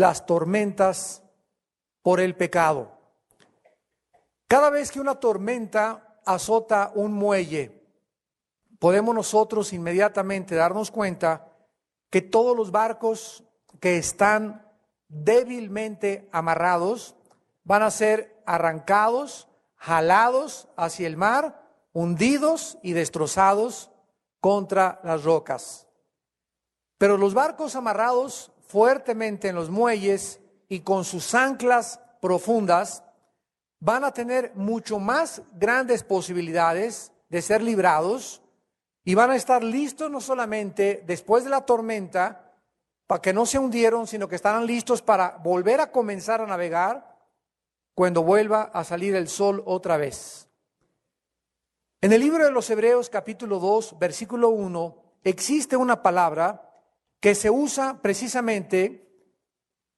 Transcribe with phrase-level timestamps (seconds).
[0.00, 1.22] las tormentas
[2.00, 2.90] por el pecado.
[4.48, 7.84] Cada vez que una tormenta azota un muelle,
[8.78, 11.52] podemos nosotros inmediatamente darnos cuenta
[12.08, 13.44] que todos los barcos
[13.78, 14.66] que están
[15.08, 17.14] débilmente amarrados
[17.62, 23.90] van a ser arrancados, jalados hacia el mar, hundidos y destrozados
[24.40, 25.86] contra las rocas.
[26.96, 33.02] Pero los barcos amarrados fuertemente en los muelles y con sus anclas profundas
[33.80, 38.42] van a tener mucho más grandes posibilidades de ser librados
[39.04, 42.52] y van a estar listos no solamente después de la tormenta,
[43.06, 47.18] para que no se hundieron, sino que estarán listos para volver a comenzar a navegar
[47.94, 50.46] cuando vuelva a salir el sol otra vez.
[52.00, 56.69] En el libro de los Hebreos capítulo 2, versículo 1, existe una palabra
[57.20, 59.06] que se usa precisamente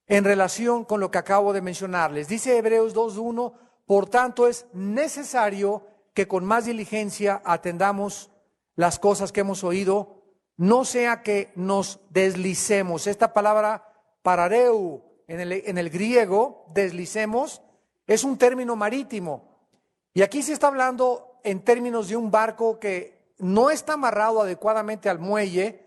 [0.06, 2.28] en relación con lo que acabo de mencionarles.
[2.28, 3.52] Dice Hebreos 2.1,
[3.86, 8.30] por tanto es necesario que con más diligencia atendamos
[8.74, 10.22] las cosas que hemos oído,
[10.56, 13.06] no sea que nos deslicemos.
[13.06, 13.88] Esta palabra
[14.22, 17.62] parareu en el, en el griego, deslicemos,
[18.06, 19.70] es un término marítimo.
[20.12, 25.08] Y aquí se está hablando en términos de un barco que no está amarrado adecuadamente
[25.08, 25.81] al muelle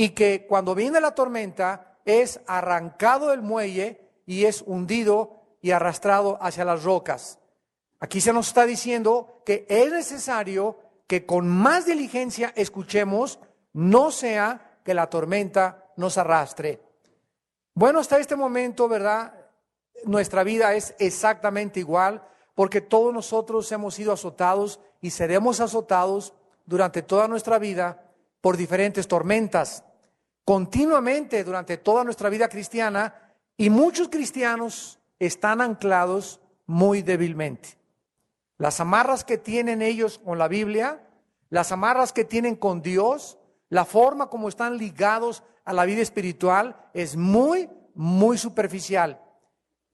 [0.00, 6.38] y que cuando viene la tormenta es arrancado del muelle y es hundido y arrastrado
[6.40, 7.38] hacia las rocas.
[7.98, 13.40] Aquí se nos está diciendo que es necesario que con más diligencia escuchemos,
[13.74, 16.80] no sea que la tormenta nos arrastre.
[17.74, 19.34] Bueno, hasta este momento, ¿verdad?
[20.04, 26.32] Nuestra vida es exactamente igual porque todos nosotros hemos sido azotados y seremos azotados
[26.64, 28.02] durante toda nuestra vida
[28.40, 29.84] por diferentes tormentas,
[30.50, 33.14] continuamente durante toda nuestra vida cristiana
[33.56, 37.78] y muchos cristianos están anclados muy débilmente.
[38.58, 41.06] Las amarras que tienen ellos con la Biblia,
[41.50, 43.38] las amarras que tienen con Dios,
[43.68, 49.22] la forma como están ligados a la vida espiritual es muy, muy superficial.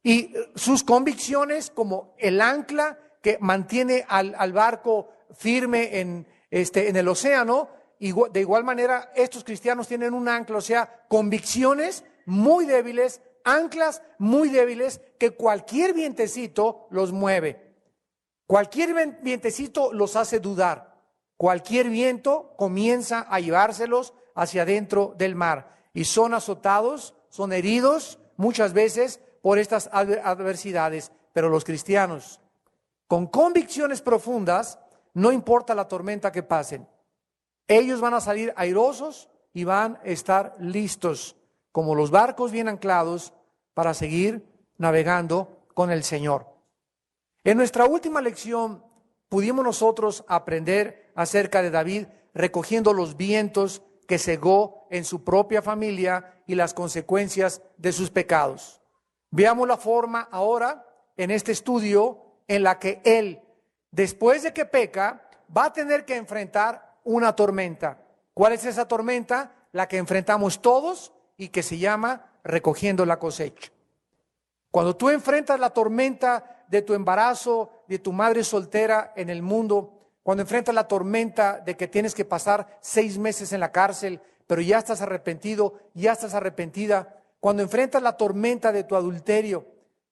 [0.02, 7.08] Y sus convicciones como el ancla que mantiene al, barco firme en, este, en el
[7.08, 14.02] océano, de igual manera estos cristianos tienen un ancla, o sea, convicciones muy débiles, anclas
[14.18, 17.74] muy débiles que cualquier vientecito los mueve.
[18.46, 20.94] Cualquier vientecito los hace dudar.
[21.36, 25.76] Cualquier viento comienza a llevárselos hacia adentro del mar.
[25.92, 31.12] Y son azotados, son heridos muchas veces por estas adversidades.
[31.32, 32.40] Pero los cristianos,
[33.08, 34.78] con convicciones profundas,
[35.14, 36.86] no importa la tormenta que pasen,
[37.68, 41.36] ellos van a salir airosos y van a estar listos,
[41.72, 43.32] como los barcos bien anclados,
[43.74, 44.46] para seguir
[44.78, 46.46] navegando con el Señor.
[47.44, 48.84] En nuestra última lección
[49.28, 56.42] pudimos nosotros aprender acerca de David recogiendo los vientos que cegó en su propia familia
[56.46, 58.80] y las consecuencias de sus pecados.
[59.30, 63.40] Veamos la forma ahora en este estudio en la que él,
[63.90, 68.02] después de que peca, va a tener que enfrentar una tormenta.
[68.34, 69.52] ¿Cuál es esa tormenta?
[69.72, 73.72] La que enfrentamos todos y que se llama recogiendo la cosecha.
[74.70, 80.10] Cuando tú enfrentas la tormenta de tu embarazo, de tu madre soltera en el mundo,
[80.22, 84.60] cuando enfrentas la tormenta de que tienes que pasar seis meses en la cárcel, pero
[84.60, 89.66] ya estás arrepentido, ya estás arrepentida, cuando enfrentas la tormenta de tu adulterio,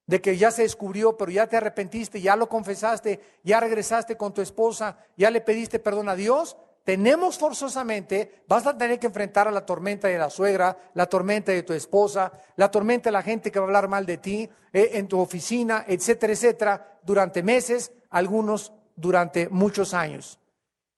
[0.07, 4.33] de que ya se descubrió, pero ya te arrepentiste, ya lo confesaste, ya regresaste con
[4.33, 9.47] tu esposa, ya le pediste perdón a Dios, tenemos forzosamente, vas a tener que enfrentar
[9.47, 13.23] a la tormenta de la suegra, la tormenta de tu esposa, la tormenta de la
[13.23, 17.41] gente que va a hablar mal de ti eh, en tu oficina, etcétera, etcétera, durante
[17.41, 20.39] meses, algunos durante muchos años.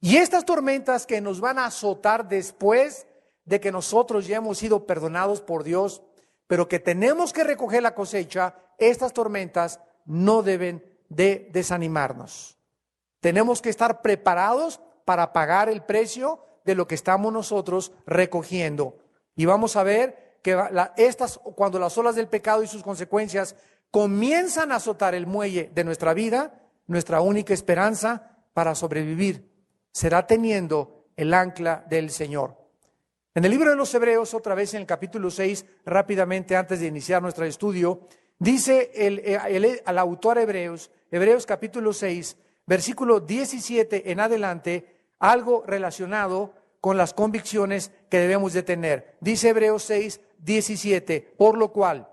[0.01, 3.07] Y estas tormentas que nos van a azotar después
[3.45, 6.03] de que nosotros ya hemos sido perdonados por Dios,
[6.47, 12.57] pero que tenemos que recoger la cosecha, estas tormentas no deben de desanimarnos.
[13.21, 18.97] Tenemos que estar preparados para pagar el precio de lo que estamos nosotros recogiendo.
[19.37, 20.61] Y vamos a ver que
[20.97, 23.55] estas, cuando las olas del pecado y sus consecuencias
[23.89, 29.49] comienzan a azotar el muelle de nuestra vida, nuestra única esperanza para sobrevivir
[29.93, 32.57] será teniendo el ancla del Señor.
[33.33, 36.87] En el libro de los Hebreos, otra vez en el capítulo 6, rápidamente antes de
[36.87, 38.01] iniciar nuestro estudio,
[38.39, 46.97] dice el, el autor Hebreos, Hebreos capítulo 6, versículo 17 en adelante, algo relacionado con
[46.97, 49.17] las convicciones que debemos de tener.
[49.19, 51.35] Dice Hebreos 6, 17.
[51.37, 52.09] Por lo cual,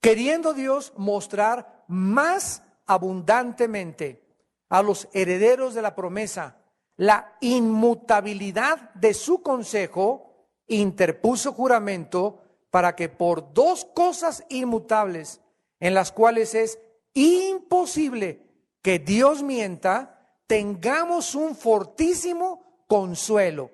[0.00, 4.22] queriendo Dios mostrar más abundantemente
[4.68, 6.58] a los herederos de la promesa
[6.96, 12.40] la inmutabilidad de su consejo, interpuso juramento
[12.70, 15.40] para que por dos cosas inmutables,
[15.80, 16.78] en las cuales es
[17.14, 18.42] imposible
[18.82, 20.13] que Dios mienta,
[20.46, 23.70] tengamos un fortísimo consuelo.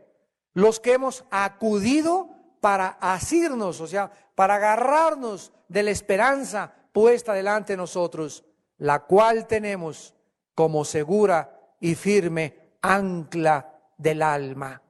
[0.52, 2.28] Los que hemos acudido
[2.60, 8.44] para asirnos, o sea, para agarrarnos de la esperanza puesta delante de nosotros,
[8.78, 10.14] la cual tenemos
[10.54, 14.82] como segura y firme ancla del alma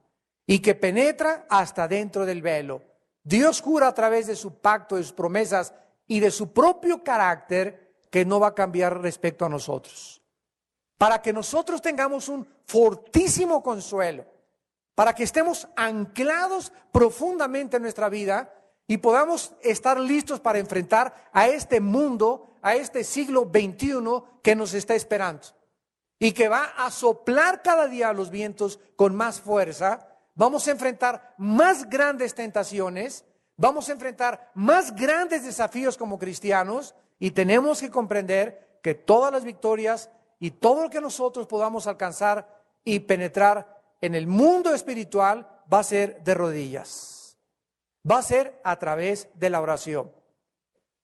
[0.47, 2.83] y que penetra hasta dentro del velo.
[3.23, 5.75] Dios jura a través de su pacto, de sus promesas
[6.06, 10.20] y de su propio carácter que no va a cambiar respecto a nosotros.
[11.00, 14.26] Para que nosotros tengamos un fortísimo consuelo,
[14.94, 18.52] para que estemos anclados profundamente en nuestra vida
[18.87, 23.94] y podamos estar listos para enfrentar a este mundo, a este siglo XXI
[24.43, 25.47] que nos está esperando
[26.19, 31.35] y que va a soplar cada día los vientos con más fuerza, vamos a enfrentar
[31.38, 33.25] más grandes tentaciones,
[33.56, 39.44] vamos a enfrentar más grandes desafíos como cristianos y tenemos que comprender que todas las
[39.44, 40.11] victorias
[40.41, 45.85] y todo lo que nosotros podamos alcanzar y penetrar en el mundo espiritual va a
[45.85, 47.39] ser de rodillas,
[48.11, 50.11] va a ser a través de la oración.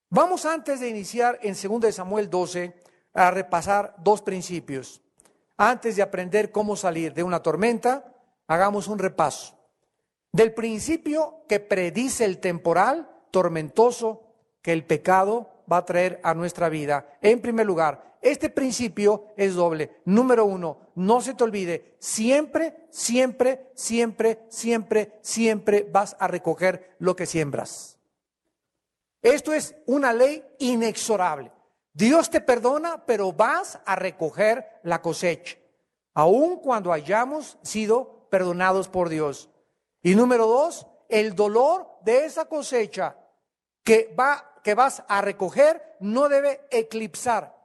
[0.09, 2.73] Vamos antes de iniciar en 2 Samuel 12
[3.13, 5.01] a repasar dos principios.
[5.57, 8.13] Antes de aprender cómo salir de una tormenta,
[8.47, 9.55] hagamos un repaso.
[10.31, 14.23] Del principio que predice el temporal tormentoso
[14.61, 17.17] que el pecado va a traer a nuestra vida.
[17.21, 20.01] En primer lugar, este principio es doble.
[20.05, 27.15] Número uno, no se te olvide, siempre, siempre, siempre, siempre, siempre vas a recoger lo
[27.15, 27.97] que siembras.
[29.21, 31.51] Esto es una ley inexorable.
[31.93, 35.57] Dios te perdona, pero vas a recoger la cosecha,
[36.13, 39.49] aun cuando hayamos sido perdonados por Dios.
[40.03, 43.17] Y número dos, el dolor de esa cosecha
[43.83, 47.56] que, va, que vas a recoger no debe eclipsar,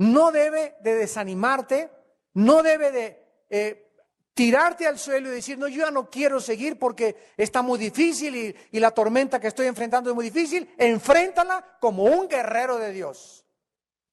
[0.00, 1.90] no debe de desanimarte,
[2.32, 3.92] no debe de eh,
[4.32, 8.34] tirarte al suelo y decir, no, yo ya no quiero seguir porque está muy difícil
[8.34, 10.72] y, y la tormenta que estoy enfrentando es muy difícil.
[10.78, 13.44] Enfréntala como un guerrero de Dios.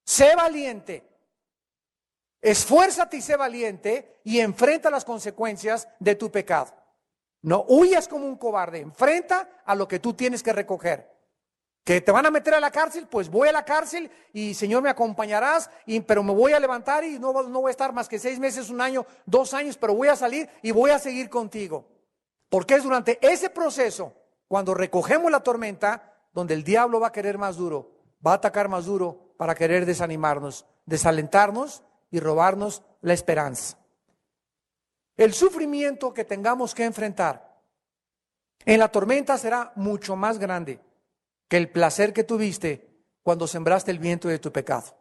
[0.04, 1.07] Sé valiente.
[2.42, 6.74] Esfuérzate y sé valiente y enfrenta las consecuencias de tu pecado.
[7.44, 11.17] No huyas como un cobarde, enfrenta a lo que tú tienes que recoger.
[11.88, 14.84] Que te van a meter a la cárcel, pues voy a la cárcel y Señor
[14.84, 18.10] me acompañarás, y, pero me voy a levantar y no, no voy a estar más
[18.10, 21.30] que seis meses, un año, dos años, pero voy a salir y voy a seguir
[21.30, 21.88] contigo.
[22.50, 24.13] Porque es durante ese proceso,
[24.50, 27.90] cuando recogemos la tormenta, donde el diablo va a querer más duro,
[28.25, 33.78] va a atacar más duro para querer desanimarnos, desalentarnos y robarnos la esperanza.
[35.16, 37.61] El sufrimiento que tengamos que enfrentar
[38.66, 40.81] en la tormenta será mucho más grande
[41.47, 42.87] que el placer que tuviste
[43.23, 44.95] cuando sembraste el viento de tu pecado.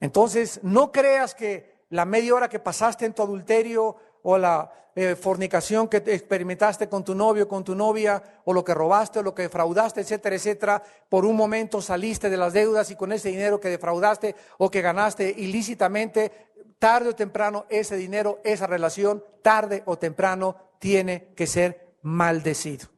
[0.00, 5.16] Entonces, no creas que la media hora que pasaste en tu adulterio o la eh,
[5.16, 9.34] fornicación que experimentaste con tu novio, con tu novia, o lo que robaste, o lo
[9.34, 13.60] que defraudaste, etcétera, etcétera, por un momento saliste de las deudas y con ese dinero
[13.60, 16.32] que defraudaste o que ganaste ilícitamente,
[16.78, 22.97] tarde o temprano ese dinero, esa relación, tarde o temprano tiene que ser maldecido.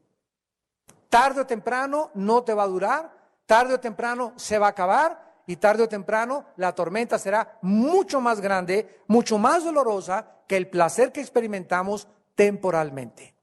[1.10, 3.12] Tarde o temprano no te va a durar,
[3.44, 8.20] tarde o temprano se va a acabar y tarde o temprano la tormenta será mucho
[8.20, 13.34] más grande, mucho más dolorosa que el placer que experimentamos temporalmente.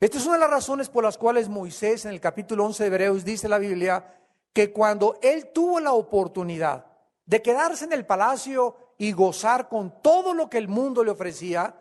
[0.00, 2.86] Esta es una de las razones por las cuales Moisés en el capítulo 11 de
[2.86, 4.18] Hebreos dice la Biblia
[4.54, 6.86] que cuando él tuvo la oportunidad
[7.26, 11.74] de quedarse en el palacio y gozar con todo lo que el mundo le ofrecía,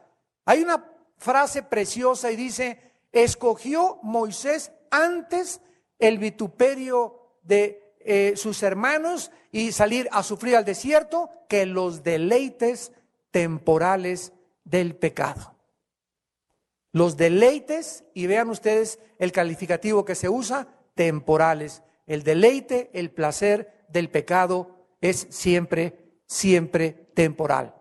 [0.44, 0.84] hay una
[1.18, 5.62] frase preciosa y dice, escogió Moisés antes
[6.00, 12.92] el vituperio de eh, sus hermanos y salir a sufrir al desierto que los deleites
[13.32, 14.34] temporales
[14.66, 15.56] del pecado.
[16.92, 21.82] Los deleites, y vean ustedes el calificativo que se usa, temporales.
[22.06, 27.76] El deleite, el placer del pecado es siempre, siempre temporal.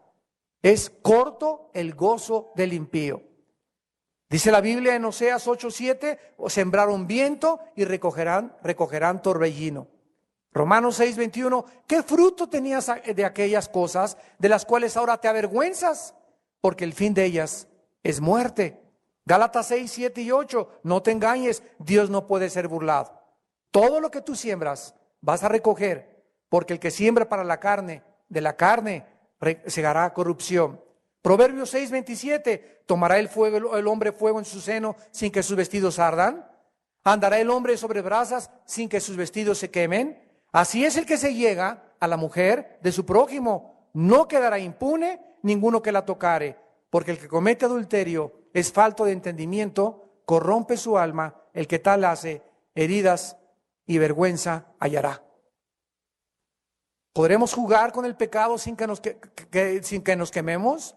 [0.62, 3.23] Es corto el gozo del impío.
[4.33, 9.89] Dice la Biblia en Oseas 8:7, sembraron viento y recogerán, recogerán torbellino.
[10.55, 16.15] Romanos 6, 21, ¿qué fruto tenías de aquellas cosas de las cuales ahora te avergüenzas?
[16.62, 17.69] Porque el fin de ellas
[18.03, 18.81] es muerte.
[19.27, 23.12] Gálatas 6, 7 y 8, no te engañes, Dios no puede ser burlado.
[23.71, 28.03] Todo lo que tú siembras vas a recoger, porque el que siembra para la carne,
[28.31, 29.05] de la carne
[29.67, 30.81] segará corrupción.
[31.23, 35.57] Proverbios 6, 27, tomará el fuego el hombre fuego en su seno sin que sus
[35.57, 36.50] vestidos ardan.
[37.05, 40.21] Andará el hombre sobre brasas sin que sus vestidos se quemen.
[40.50, 43.88] Así es el que se llega a la mujer de su prójimo.
[43.95, 46.59] No quedará impune ninguno que la tocare,
[46.91, 52.05] porque el que comete adulterio es falto de entendimiento, corrompe su alma, el que tal
[52.05, 52.43] hace
[52.75, 53.37] heridas
[53.87, 55.23] y vergüenza hallará.
[57.12, 59.00] ¿Podremos jugar con el pecado sin que nos,
[59.83, 60.97] sin que nos quememos?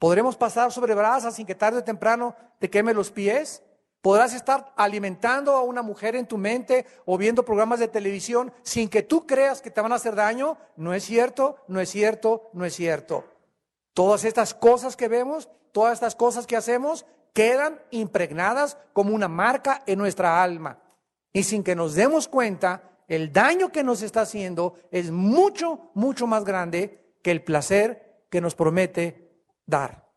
[0.00, 3.62] ¿Podremos pasar sobre brasas sin que tarde o temprano te queme los pies?
[4.00, 8.88] ¿Podrás estar alimentando a una mujer en tu mente o viendo programas de televisión sin
[8.88, 10.56] que tú creas que te van a hacer daño?
[10.74, 13.26] No es cierto, no es cierto, no es cierto.
[13.92, 17.04] Todas estas cosas que vemos, todas estas cosas que hacemos,
[17.34, 20.78] quedan impregnadas como una marca en nuestra alma.
[21.30, 26.26] Y sin que nos demos cuenta, el daño que nos está haciendo es mucho, mucho
[26.26, 29.29] más grande que el placer que nos promete
[29.66, 30.10] dar.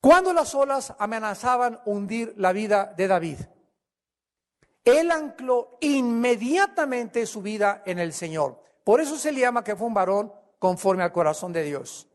[0.00, 3.38] Cuando las olas amenazaban hundir la vida de David,
[4.84, 8.62] él ancló inmediatamente su vida en el Señor.
[8.84, 12.08] Por eso se le llama que fue un varón conforme al corazón de Dios.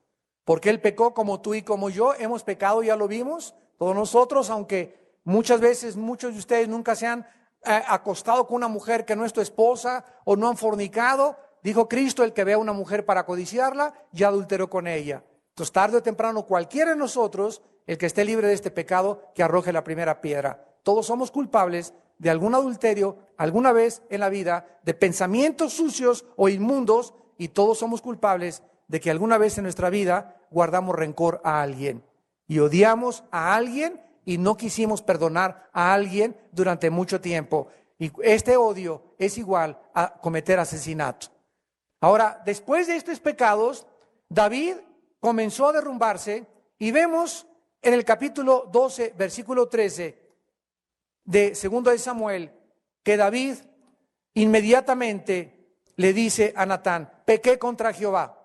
[0.45, 4.49] Porque él pecó como tú y como yo, hemos pecado, ya lo vimos, todos nosotros,
[4.49, 7.27] aunque muchas veces muchos de ustedes nunca se han
[7.65, 11.87] eh, acostado con una mujer que no es tu esposa o no han fornicado, dijo
[11.87, 15.23] Cristo, el que vea a una mujer para codiciarla, ya adulteró con ella.
[15.49, 19.43] Entonces, tarde o temprano, cualquiera de nosotros, el que esté libre de este pecado, que
[19.43, 20.65] arroje la primera piedra.
[20.83, 26.49] Todos somos culpables de algún adulterio alguna vez en la vida, de pensamientos sucios o
[26.49, 31.61] inmundos, y todos somos culpables de que alguna vez en nuestra vida guardamos rencor a
[31.61, 32.03] alguien
[32.51, 37.69] y odiamos a alguien y no quisimos perdonar a alguien durante mucho tiempo.
[37.97, 41.27] Y este odio es igual a cometer asesinato.
[42.01, 43.85] Ahora, después de estos pecados,
[44.27, 44.75] David
[45.19, 46.47] comenzó a derrumbarse
[46.79, 47.45] y vemos
[47.81, 50.19] en el capítulo 12, versículo 13
[51.23, 52.51] de segundo de Samuel
[53.03, 53.55] que David
[54.33, 58.37] inmediatamente le dice a Natán, pequé contra Jehová.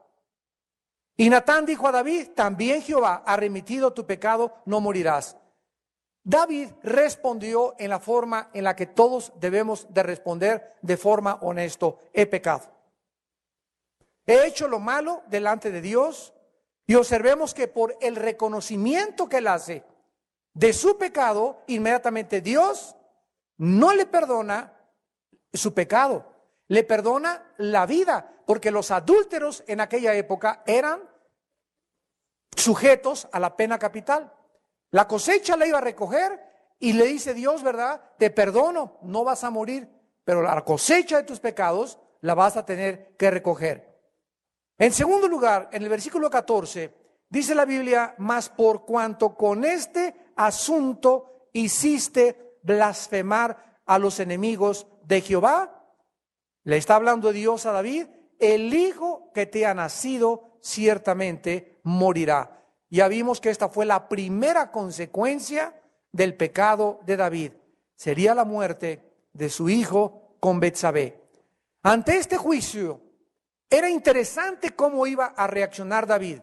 [1.17, 5.37] Y Natán dijo a David, también Jehová ha remitido tu pecado, no morirás.
[6.23, 12.01] David respondió en la forma en la que todos debemos de responder de forma honesto,
[12.13, 12.76] he pecado.
[14.27, 16.35] He hecho lo malo delante de Dios
[16.87, 19.85] y observemos que por el reconocimiento que él hace
[20.53, 22.97] de su pecado, inmediatamente Dios
[23.59, 24.73] no le perdona
[25.53, 26.33] su pecado,
[26.69, 31.03] le perdona la vida, porque los adúlteros en aquella época eran
[32.57, 34.33] sujetos a la pena capital.
[34.91, 36.41] La cosecha la iba a recoger
[36.79, 38.01] y le dice Dios, ¿verdad?
[38.19, 39.89] Te perdono, no vas a morir,
[40.25, 43.86] pero la cosecha de tus pecados la vas a tener que recoger.
[44.79, 46.93] En segundo lugar, en el versículo 14,
[47.31, 55.23] dice la Biblia, más por cuanto con este asunto hiciste blasfemar a los enemigos de
[55.23, 55.77] Jehová,
[56.65, 58.07] le está hablando Dios a David,
[58.39, 62.63] el hijo que te ha nacido ciertamente morirá.
[62.91, 65.81] Ya vimos que esta fue la primera consecuencia
[66.13, 67.53] del pecado de David.
[67.95, 69.03] Sería la muerte
[69.33, 71.23] de su hijo con Betsabé.
[71.83, 73.01] Ante este juicio,
[73.69, 76.41] era interesante cómo iba a reaccionar David.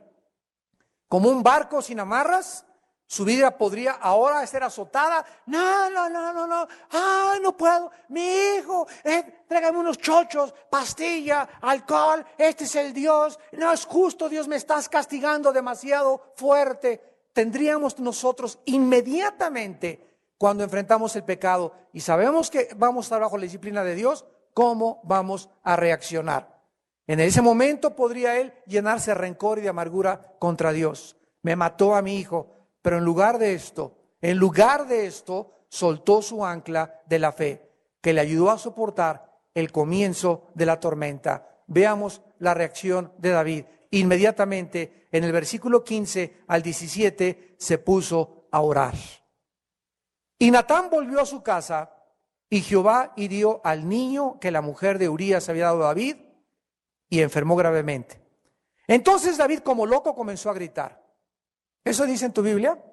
[1.07, 2.65] Como un barco sin amarras,
[3.05, 5.23] su vida podría ahora ser azotada.
[5.45, 6.67] No, no, no, no, no.
[6.89, 7.91] Ay, no puedo.
[8.09, 12.25] Mi hijo, eh, tráigame unos chochos, pastilla, alcohol.
[12.37, 13.39] Este es el Dios.
[13.51, 17.27] No es justo, Dios, me estás castigando demasiado fuerte.
[17.33, 23.43] Tendríamos nosotros inmediatamente, cuando enfrentamos el pecado y sabemos que vamos a estar bajo la
[23.43, 26.62] disciplina de Dios, cómo vamos a reaccionar.
[27.07, 31.17] En ese momento podría él llenarse de rencor y de amargura contra Dios.
[31.41, 36.21] Me mató a mi hijo pero en lugar de esto, en lugar de esto, soltó
[36.21, 41.63] su ancla de la fe, que le ayudó a soportar el comienzo de la tormenta.
[41.65, 43.65] Veamos la reacción de David.
[43.91, 48.95] Inmediatamente, en el versículo 15 al 17, se puso a orar.
[50.37, 51.89] Y Natán volvió a su casa,
[52.49, 56.17] y Jehová hirió al niño que la mujer de Urías había dado a David,
[57.13, 58.19] y enfermó gravemente.
[58.87, 60.99] Entonces David, como loco, comenzó a gritar.
[61.83, 62.83] ¿Eso dice en tu Biblia?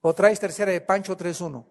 [0.00, 1.66] ¿O traes tercera de Pancho 3.1?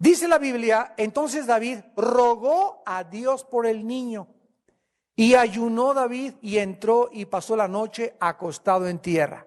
[0.00, 4.26] Dice la Biblia, entonces David rogó a Dios por el niño.
[5.14, 9.46] Y ayunó David y entró y pasó la noche acostado en tierra.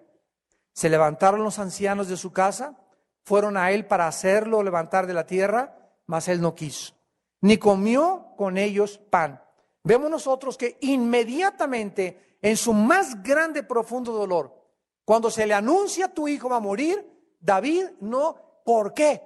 [0.71, 2.77] Se levantaron los ancianos de su casa,
[3.23, 5.75] fueron a él para hacerlo levantar de la tierra,
[6.05, 6.93] mas él no quiso,
[7.41, 9.43] ni comió con ellos pan.
[9.83, 14.55] Vemos nosotros que inmediatamente, en su más grande, profundo dolor,
[15.03, 17.05] cuando se le anuncia tu hijo va a morir,
[17.39, 19.21] David no, ¿por qué?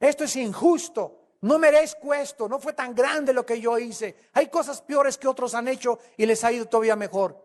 [0.00, 1.18] Esto es injusto.
[1.42, 4.16] No merezco esto, no fue tan grande lo que yo hice.
[4.32, 7.44] Hay cosas peores que otros han hecho y les ha ido todavía mejor.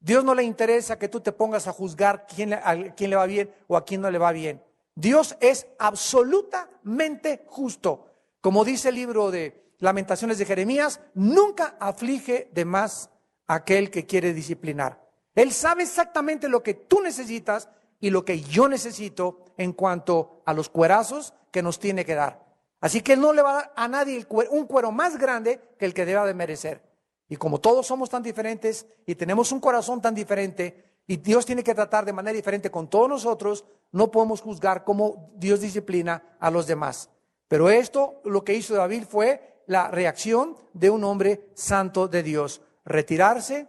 [0.00, 3.26] Dios no le interesa que tú te pongas a juzgar quién, a quién le va
[3.26, 4.62] bien o a quién no le va bien.
[4.94, 8.07] Dios es absolutamente justo.
[8.48, 13.10] Como dice el libro de Lamentaciones de Jeremías, nunca aflige de más
[13.46, 15.06] aquel que quiere disciplinar.
[15.34, 17.68] Él sabe exactamente lo que tú necesitas
[18.00, 22.42] y lo que yo necesito en cuanto a los cuerazos que nos tiene que dar.
[22.80, 25.84] Así que Él no le va a dar a nadie un cuero más grande que
[25.84, 26.82] el que deba de merecer.
[27.28, 31.62] Y como todos somos tan diferentes y tenemos un corazón tan diferente, y Dios tiene
[31.62, 36.50] que tratar de manera diferente con todos nosotros, no podemos juzgar cómo Dios disciplina a
[36.50, 37.10] los demás.
[37.48, 42.60] Pero esto, lo que hizo David fue la reacción de un hombre santo de Dios.
[42.84, 43.66] Retirarse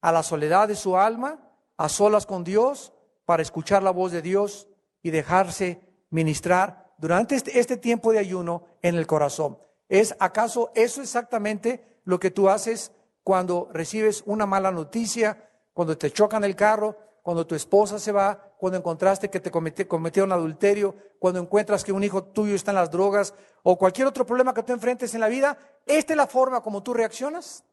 [0.00, 1.38] a la soledad de su alma,
[1.76, 2.92] a solas con Dios,
[3.24, 4.66] para escuchar la voz de Dios
[5.02, 9.58] y dejarse ministrar durante este, este, tiempo de ayuno en el corazón.
[9.88, 16.10] ¿Es acaso eso exactamente lo que tú haces cuando recibes una mala noticia, cuando te
[16.10, 20.94] chocan el carro, cuando tu esposa se va, cuando encontraste que te cometió, un adulterio,
[21.18, 24.62] cuando encuentras que un hijo tuyo está en las drogas o cualquier otro problema que
[24.62, 25.58] tú enfrentes en la vida?
[25.86, 27.64] ¿Esta es la forma como tú reaccionas?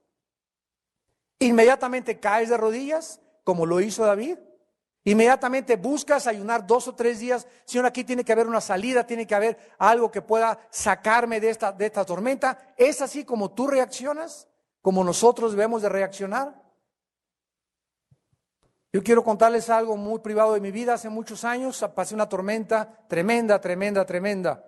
[1.39, 4.37] Inmediatamente caes de rodillas, como lo hizo David.
[5.03, 7.47] Inmediatamente buscas ayunar dos o tres días.
[7.63, 11.49] Señor, aquí tiene que haber una salida, tiene que haber algo que pueda sacarme de
[11.49, 12.73] esta, de esta tormenta.
[12.75, 14.49] ¿Es así como tú reaccionas?
[14.81, 16.66] ¿Como nosotros debemos de reaccionar?
[18.93, 20.93] Yo quiero contarles algo muy privado de mi vida.
[20.93, 24.63] Hace muchos años pasé una tormenta tremenda, tremenda, tremenda,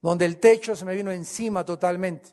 [0.00, 2.30] donde el techo se me vino encima totalmente.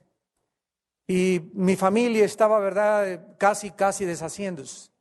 [1.08, 4.92] Y mi familia estaba, verdad, casi, casi deshaciéndose.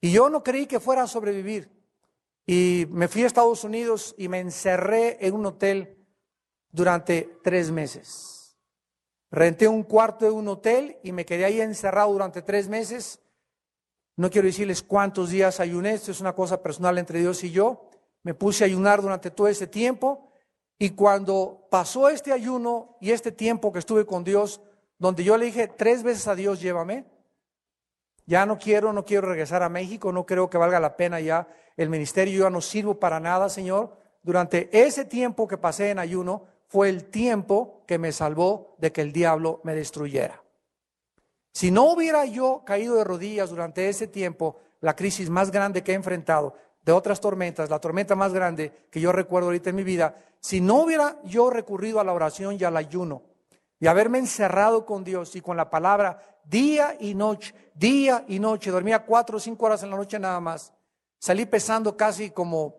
[0.00, 1.70] Y yo no creí que fuera a sobrevivir.
[2.46, 6.04] Y me fui a Estados Unidos y me encerré en un hotel
[6.70, 8.58] durante tres meses.
[9.30, 13.20] Renté un cuarto de un hotel y me quedé ahí encerrado durante tres meses.
[14.16, 17.90] No quiero decirles cuántos días ayuné, esto es una cosa personal entre Dios y yo.
[18.22, 20.30] Me puse a ayunar durante todo ese tiempo
[20.78, 24.60] y cuando pasó este ayuno y este tiempo que estuve con Dios,
[24.98, 27.04] donde yo le dije tres veces a Dios, llévame,
[28.26, 31.48] ya no quiero, no quiero regresar a México, no creo que valga la pena ya
[31.76, 33.96] el ministerio, yo ya no sirvo para nada, Señor.
[34.22, 39.02] Durante ese tiempo que pasé en ayuno fue el tiempo que me salvó de que
[39.02, 40.43] el diablo me destruyera.
[41.54, 45.92] Si no hubiera yo caído de rodillas durante ese tiempo, la crisis más grande que
[45.92, 49.84] he enfrentado, de otras tormentas, la tormenta más grande que yo recuerdo ahorita en mi
[49.84, 53.22] vida, si no hubiera yo recurrido a la oración y al ayuno
[53.78, 58.72] y haberme encerrado con Dios y con la palabra día y noche, día y noche.
[58.72, 60.72] Dormía cuatro o cinco horas en la noche nada más.
[61.18, 62.76] Salí pesando casi como,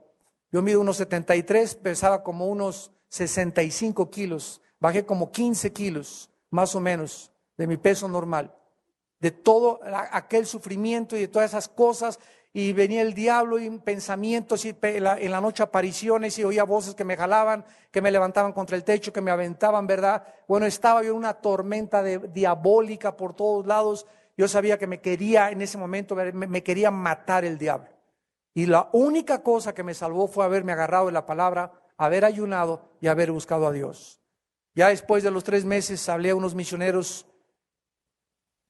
[0.51, 4.61] yo mido unos 73, pesaba como unos 65 kilos.
[4.79, 8.53] Bajé como 15 kilos, más o menos, de mi peso normal.
[9.19, 9.79] De todo
[10.11, 12.19] aquel sufrimiento y de todas esas cosas
[12.57, 17.03] y venía el diablo y pensamientos y en la noche apariciones y oía voces que
[17.03, 20.25] me jalaban, que me levantaban contra el techo, que me aventaban, ¿verdad?
[20.47, 24.07] Bueno, estaba yo en una tormenta diabólica por todos lados.
[24.37, 27.89] Yo sabía que me quería en ese momento, me, me quería matar el diablo.
[28.53, 32.89] Y la única cosa que me salvó fue haberme agarrado de la palabra, haber ayunado
[33.01, 34.21] y haber buscado a Dios.
[34.75, 37.25] Ya después de los tres meses hablé a unos misioneros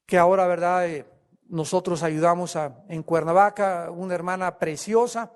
[0.06, 0.88] que ahora, ¿verdad?
[0.88, 1.06] Eh,
[1.48, 5.32] nosotros ayudamos a, en Cuernavaca, una hermana preciosa,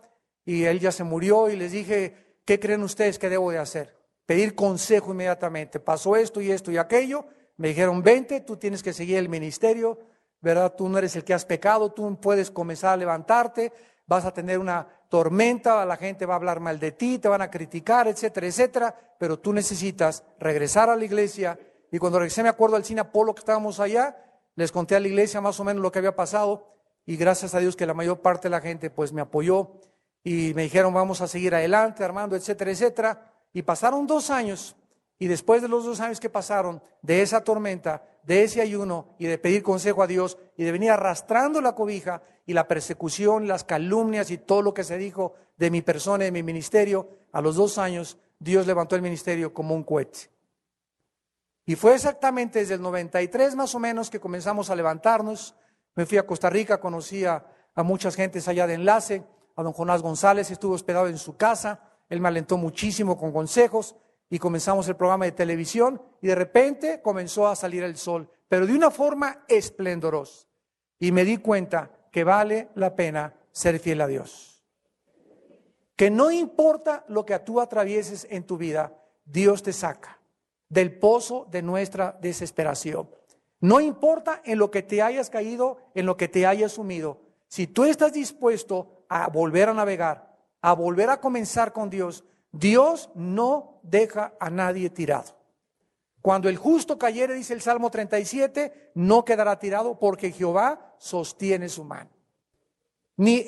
[0.45, 3.95] y él ya se murió y les dije, ¿qué creen ustedes que debo de hacer?
[4.25, 5.79] Pedir consejo inmediatamente.
[5.79, 7.25] Pasó esto y esto y aquello.
[7.57, 9.99] Me dijeron, vente, tú tienes que seguir el ministerio,
[10.41, 10.73] ¿verdad?
[10.75, 13.71] Tú no eres el que has pecado, tú puedes comenzar a levantarte,
[14.07, 17.41] vas a tener una tormenta, la gente va a hablar mal de ti, te van
[17.41, 21.59] a criticar, etcétera, etcétera, pero tú necesitas regresar a la iglesia.
[21.91, 24.15] Y cuando regresé me acuerdo al cine Apolo que estábamos allá,
[24.59, 26.67] les conté a la iglesia más o menos lo que había pasado
[27.05, 29.71] y gracias a Dios que la mayor parte de la gente pues me apoyó
[30.21, 33.31] y me dijeron vamos a seguir adelante, Armando, etcétera, etcétera.
[33.53, 34.75] Y pasaron dos años
[35.17, 39.27] y después de los dos años que pasaron de esa tormenta, de ese ayuno y
[39.27, 43.63] de pedir consejo a Dios y de venir arrastrando la cobija y la persecución, las
[43.63, 47.39] calumnias y todo lo que se dijo de mi persona y de mi ministerio, a
[47.39, 50.29] los dos años Dios levantó el ministerio como un cohete.
[51.69, 55.55] Y fue exactamente desde el 93 más o menos que comenzamos a levantarnos.
[55.93, 59.23] Me fui a Costa Rica, conocí a, muchas gentes allá de enlace,
[59.55, 61.79] a don Jonás González, estuvo hospedado en su casa,
[62.09, 63.95] él me alentó muchísimo con consejos
[64.31, 68.65] y comenzamos el programa de televisión y de repente comenzó a salir el sol, pero
[68.65, 70.47] de una forma esplendorosa.
[70.97, 74.65] Y me di cuenta que vale la pena ser fiel a Dios.
[75.95, 78.91] Que no importa lo que tú atravieses en tu vida,
[79.23, 80.18] Dios te saca
[80.69, 83.09] del pozo de nuestra desesperación.
[83.59, 87.19] No importa en lo que te hayas caído, en lo que te hayas sumido.
[87.47, 93.09] Si tú estás dispuesto a volver a navegar, a volver a comenzar con Dios, Dios
[93.15, 95.37] no deja a nadie tirado.
[96.21, 101.83] Cuando el justo cayere, dice el Salmo 37, no quedará tirado porque Jehová sostiene su
[101.83, 102.09] mano.
[103.17, 103.45] Ni,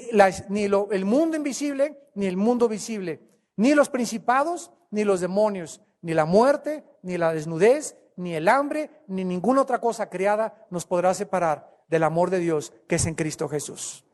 [0.50, 3.22] ni el mundo invisible, ni el mundo visible,
[3.56, 8.90] ni los principados, ni los demonios, ni la muerte, ni la desnudez, ni el hambre,
[9.08, 13.16] ni ninguna otra cosa creada nos podrá separar del amor de Dios que es en
[13.16, 14.06] Cristo Jesús.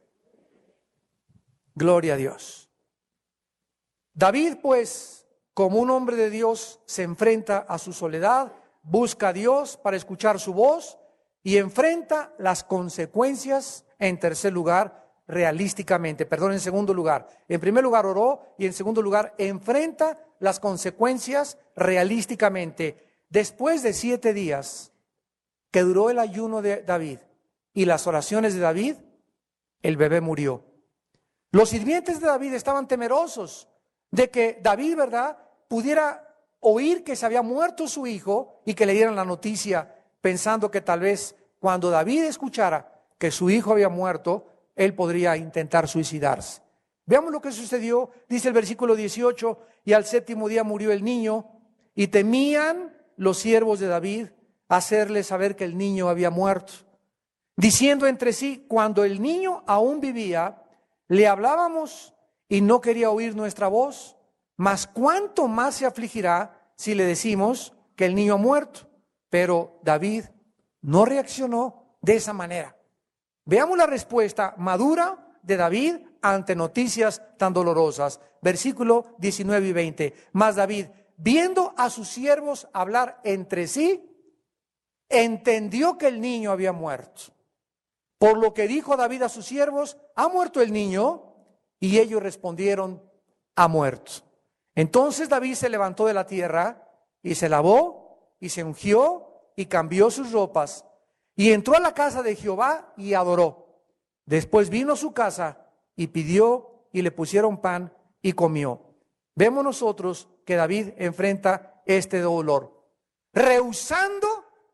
[1.76, 2.70] Gloria a Dios.
[4.14, 9.78] David, pues, como un hombre de Dios, se enfrenta a su soledad, busca a Dios
[9.78, 10.98] para escuchar su voz
[11.44, 17.28] y enfrenta las consecuencias, en tercer lugar, realísticamente, perdón, en segundo lugar.
[17.48, 23.06] En primer lugar oró y en segundo lugar enfrenta las consecuencias realísticamente.
[23.30, 24.92] Después de siete días
[25.72, 27.20] que duró el ayuno de David
[27.74, 28.96] y las oraciones de David,
[29.82, 30.64] el bebé murió.
[31.52, 33.68] Los sirvientes de David estaban temerosos
[34.12, 35.38] de que David, ¿verdad?,
[35.68, 36.24] pudiera
[36.60, 40.82] oír que se había muerto su hijo y que le dieran la noticia pensando que
[40.82, 46.62] tal vez cuando David escuchara que su hijo había muerto, él podría intentar suicidarse.
[47.06, 51.50] Veamos lo que sucedió, dice el versículo 18, y al séptimo día murió el niño,
[51.96, 54.28] y temían los siervos de David
[54.70, 56.74] hacerle saber que el niño había muerto,
[57.56, 60.62] diciendo entre sí, cuando el niño aún vivía,
[61.08, 62.14] le hablábamos
[62.48, 64.18] y no quería oír nuestra voz,
[64.56, 68.88] mas cuánto más se afligirá si le decimos que el niño ha muerto.
[69.30, 70.26] Pero David
[70.82, 72.77] no reaccionó de esa manera.
[73.48, 78.20] Veamos la respuesta madura de David ante noticias tan dolorosas.
[78.42, 80.14] Versículo 19 y 20.
[80.34, 84.04] Mas David, viendo a sus siervos hablar entre sí,
[85.08, 87.22] entendió que el niño había muerto.
[88.18, 91.34] Por lo que dijo David a sus siervos, ¿ha muerto el niño?
[91.80, 93.02] Y ellos respondieron,
[93.56, 94.12] ha muerto.
[94.76, 96.86] Entonces David se levantó de la tierra
[97.24, 100.84] y se lavó y se ungió y cambió sus ropas
[101.38, 103.68] y entró a la casa de Jehová y adoró.
[104.26, 108.82] Después vino a su casa y pidió y le pusieron pan y comió.
[109.36, 112.84] Vemos nosotros que David enfrenta este dolor,
[113.32, 114.28] rehusando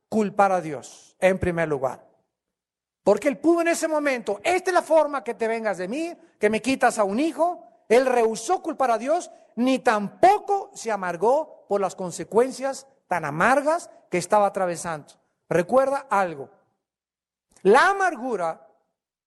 [0.07, 2.07] culpar a Dios en primer lugar.
[3.03, 6.15] Porque él pudo en ese momento, esta es la forma que te vengas de mí,
[6.39, 7.67] que me quitas a un hijo.
[7.89, 14.17] Él rehusó culpar a Dios, ni tampoco se amargó por las consecuencias tan amargas que
[14.17, 15.22] estaba atravesando.
[15.53, 16.49] Recuerda algo,
[17.61, 18.67] la amargura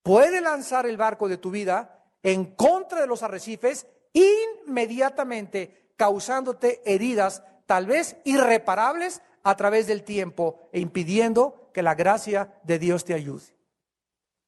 [0.02, 7.44] puede lanzar el barco de tu vida en contra de los arrecifes inmediatamente, causándote heridas
[7.66, 13.14] tal vez irreparables a través del tiempo e impidiendo que la gracia de Dios te
[13.14, 13.54] ayude.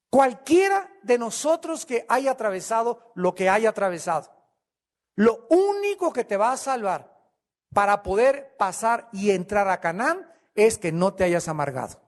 [0.09, 4.29] Cualquiera de nosotros que haya atravesado lo que haya atravesado,
[5.15, 7.17] lo único que te va a salvar
[7.73, 10.29] para poder pasar y entrar a Canaán
[10.65, 12.01] es que no te hayas amargado.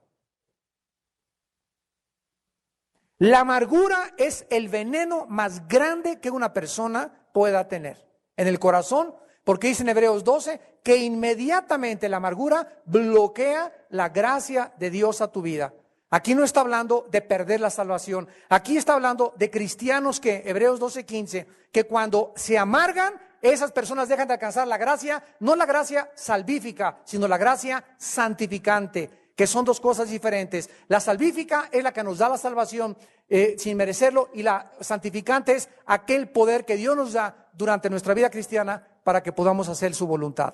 [3.18, 9.14] La amargura es el veneno más grande que una persona pueda tener en el corazón,
[9.44, 15.32] porque dice en Hebreos 12 que inmediatamente la amargura bloquea la gracia de Dios a
[15.32, 15.74] tu vida.
[16.10, 18.28] Aquí no está hablando de perder la salvación.
[18.50, 24.08] Aquí está hablando de cristianos que, Hebreos 12, 15, que cuando se amargan, esas personas
[24.08, 29.66] dejan de alcanzar la gracia, no la gracia salvífica, sino la gracia santificante, que son
[29.66, 30.70] dos cosas diferentes.
[30.88, 32.96] La salvífica es la que nos da la salvación
[33.30, 38.14] eh, sin merecerlo y la santificante es aquel poder que Dios nos da durante nuestra
[38.14, 40.54] vida cristiana para que podamos hacer su voluntad.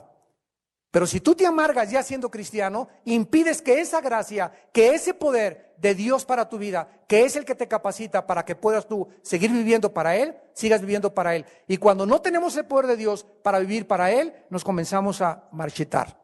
[0.92, 5.76] Pero si tú te amargas ya siendo cristiano, impides que esa gracia, que ese poder
[5.78, 9.08] de Dios para tu vida, que es el que te capacita para que puedas tú
[9.22, 11.46] seguir viviendo para Él, sigas viviendo para Él.
[11.68, 15.48] Y cuando no tenemos el poder de Dios para vivir para Él, nos comenzamos a
[15.52, 16.22] marchitar.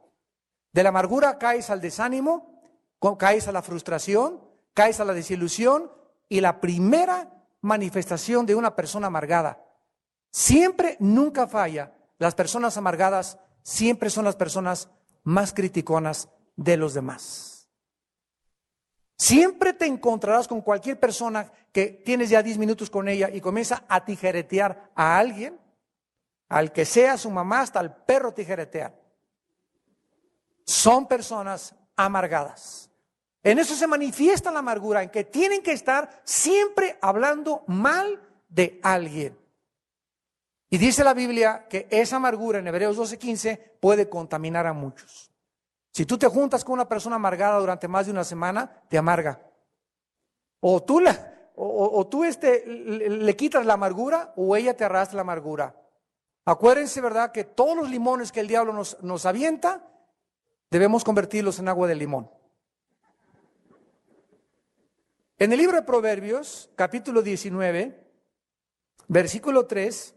[0.72, 2.62] De la amargura caes al desánimo,
[3.20, 4.42] caes a la frustración,
[4.74, 5.92] caes a la desilusión
[6.30, 7.30] y la primera
[7.62, 9.64] manifestación de una persona amargada.
[10.32, 11.94] Siempre, nunca falla.
[12.18, 14.90] Las personas amargadas siempre son las personas
[15.24, 17.70] más criticonas de los demás.
[19.18, 23.84] Siempre te encontrarás con cualquier persona que tienes ya 10 minutos con ella y comienza
[23.88, 25.60] a tijeretear a alguien,
[26.50, 28.94] al que sea su mamá, hasta el perro tijeretea.
[30.66, 32.90] Son personas amargadas.
[33.44, 38.80] En eso se manifiesta la amargura, en que tienen que estar siempre hablando mal de
[38.84, 39.38] alguien.
[40.74, 45.32] Y dice la Biblia que esa amargura en Hebreos 12:15 puede contaminar a muchos.
[45.92, 49.40] Si tú te juntas con una persona amargada durante más de una semana, te amarga.
[50.62, 51.00] O tú,
[51.54, 55.80] o, tú este, le, quitas la amargura o ella te arrastra la amargura.
[56.44, 59.88] Acuérdense, ¿verdad?, que todos los limones que el diablo nos, nos avienta,
[60.72, 62.32] debemos convertirlos en agua de limón.
[65.38, 68.08] En el libro de Proverbios, capítulo 19,
[69.08, 70.16] versículo 3,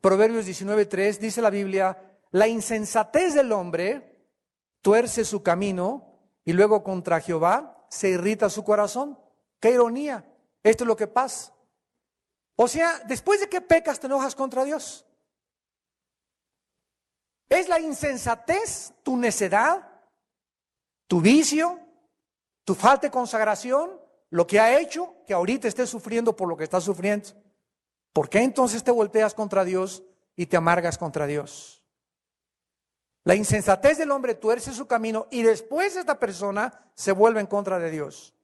[0.00, 1.96] Proverbios 19, 3, dice la Biblia,
[2.30, 4.26] la insensatez del hombre
[4.82, 9.18] tuerce su camino y luego contra Jehová se irrita su corazón.
[9.60, 10.24] Qué ironía.
[10.62, 11.54] Esto es lo que pasa.
[12.56, 15.06] O sea, después de que pecas te enojas contra Dios.
[17.48, 19.88] Es la insensatez, tu necedad,
[21.06, 21.80] tu vicio,
[22.64, 23.98] tu falta de consagración,
[24.30, 27.30] lo que ha hecho que ahorita estés sufriendo por lo que estás sufriendo.
[28.18, 30.02] ¿Por qué entonces te volteas contra Dios
[30.34, 31.84] y te amargas contra Dios?
[33.22, 37.78] La insensatez del hombre tuerce su camino y después esta persona se vuelve en contra
[37.78, 38.34] de Dios.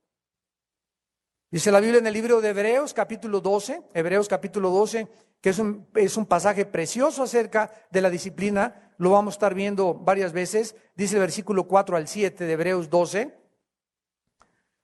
[1.50, 5.08] Dice la Biblia en el libro de Hebreos capítulo 12, Hebreos capítulo 12,
[5.40, 9.54] que es un, es un pasaje precioso acerca de la disciplina, lo vamos a estar
[9.54, 13.36] viendo varias veces, dice el versículo 4 al 7 de Hebreos 12,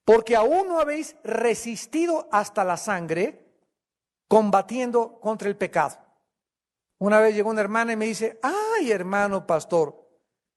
[0.05, 3.50] porque aún no habéis resistido hasta la sangre
[4.31, 5.99] combatiendo contra el pecado.
[6.99, 10.09] Una vez llegó una hermana y me dice, ay hermano pastor,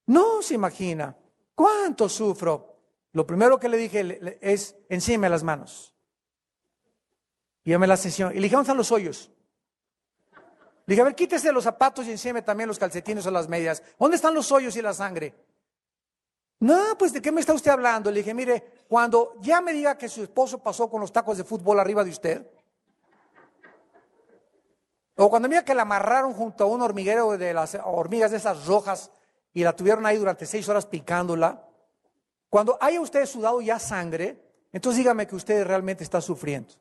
[0.05, 1.17] no se imagina
[1.55, 2.77] cuánto sufro.
[3.13, 5.95] Lo primero que le dije es, encima las manos.
[7.63, 8.31] Y yo me la sesión.
[8.31, 9.31] Y le dije, ¿dónde están los hoyos?
[10.85, 13.81] Le dije, a ver, quítese los zapatos y encima también los calcetines o las medias.
[13.97, 15.33] ¿Dónde están los hoyos y la sangre?
[16.59, 18.11] No, pues ¿de qué me está usted hablando?
[18.11, 21.43] Le dije, mire, cuando ya me diga que su esposo pasó con los tacos de
[21.43, 22.52] fútbol arriba de usted,
[25.15, 28.65] o cuando mira que la amarraron junto a un hormiguero de las hormigas de esas
[28.65, 29.11] rojas
[29.53, 31.67] y la tuvieron ahí durante seis horas picándola.
[32.49, 36.73] Cuando haya usted sudado ya sangre, entonces dígame que usted realmente está sufriendo.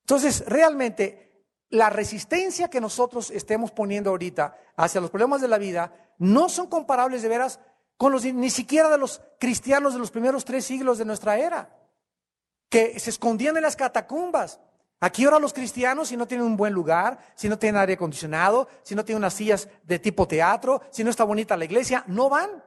[0.00, 5.92] Entonces, realmente, la resistencia que nosotros estemos poniendo ahorita hacia los problemas de la vida
[6.18, 7.60] no son comparables de veras
[7.96, 11.70] con los ni siquiera de los cristianos de los primeros tres siglos de nuestra era,
[12.68, 14.60] que se escondían en las catacumbas.
[15.00, 18.68] Aquí ahora los cristianos, si no tienen un buen lugar, si no tienen aire acondicionado,
[18.82, 22.28] si no tienen unas sillas de tipo teatro, si no está bonita la iglesia, no
[22.28, 22.62] van.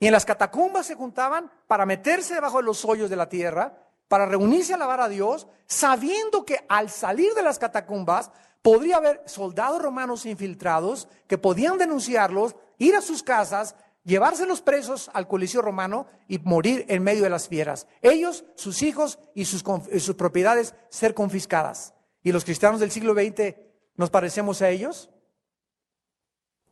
[0.00, 3.86] Y en las catacumbas se juntaban para meterse debajo de los hoyos de la tierra,
[4.08, 9.22] para reunirse a alabar a Dios, sabiendo que al salir de las catacumbas podría haber
[9.26, 15.62] soldados romanos infiltrados que podían denunciarlos, ir a sus casas llevarse los presos al coliseo
[15.62, 17.86] romano y morir en medio de las fieras.
[18.02, 19.62] Ellos, sus hijos y sus,
[19.98, 21.94] sus propiedades ser confiscadas.
[22.22, 23.56] ¿Y los cristianos del siglo XX
[23.96, 25.10] nos parecemos a ellos?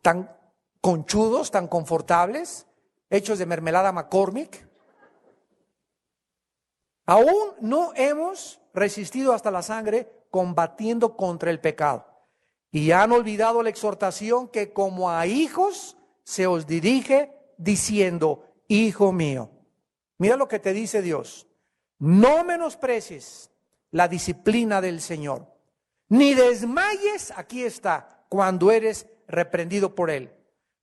[0.02, 0.34] Tan
[0.80, 2.66] conchudos, tan confortables,
[3.10, 4.66] hechos de mermelada McCormick.
[7.06, 12.06] Aún no hemos resistido hasta la sangre combatiendo contra el pecado.
[12.70, 15.97] Y han olvidado la exhortación que como a hijos
[16.28, 19.50] se os dirige diciendo, Hijo mío,
[20.18, 21.46] mira lo que te dice Dios,
[21.98, 23.50] no menosprecies
[23.92, 25.46] la disciplina del Señor,
[26.10, 30.30] ni desmayes, aquí está, cuando eres reprendido por Él,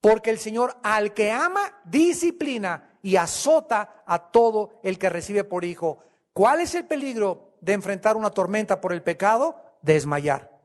[0.02, 5.64] porque el Señor al que ama, disciplina y azota a todo el que recibe por
[5.64, 6.00] hijo.
[6.34, 9.62] ¿Cuál es el peligro de enfrentar una tormenta por el pecado?
[9.84, 10.60] Desmayar.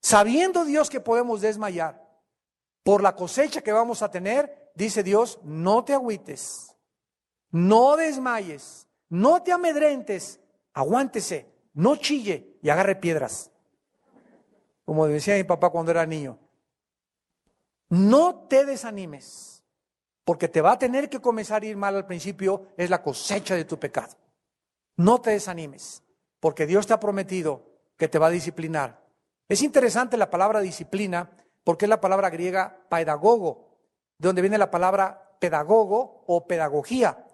[0.00, 2.03] Sabiendo Dios que podemos desmayar,
[2.84, 6.76] por la cosecha que vamos a tener, dice Dios, no te agüites,
[7.50, 10.38] no desmayes, no te amedrentes,
[10.74, 13.50] aguántese, no chille y agarre piedras.
[14.84, 16.38] Como decía mi papá cuando era niño.
[17.88, 19.64] No te desanimes,
[20.24, 23.54] porque te va a tener que comenzar a ir mal al principio, es la cosecha
[23.54, 24.14] de tu pecado.
[24.96, 26.02] No te desanimes,
[26.38, 27.64] porque Dios te ha prometido
[27.96, 29.02] que te va a disciplinar.
[29.48, 31.30] Es interesante la palabra disciplina
[31.64, 33.78] porque es la palabra griega pedagogo,
[34.18, 37.26] de donde viene la palabra pedagogo o pedagogía,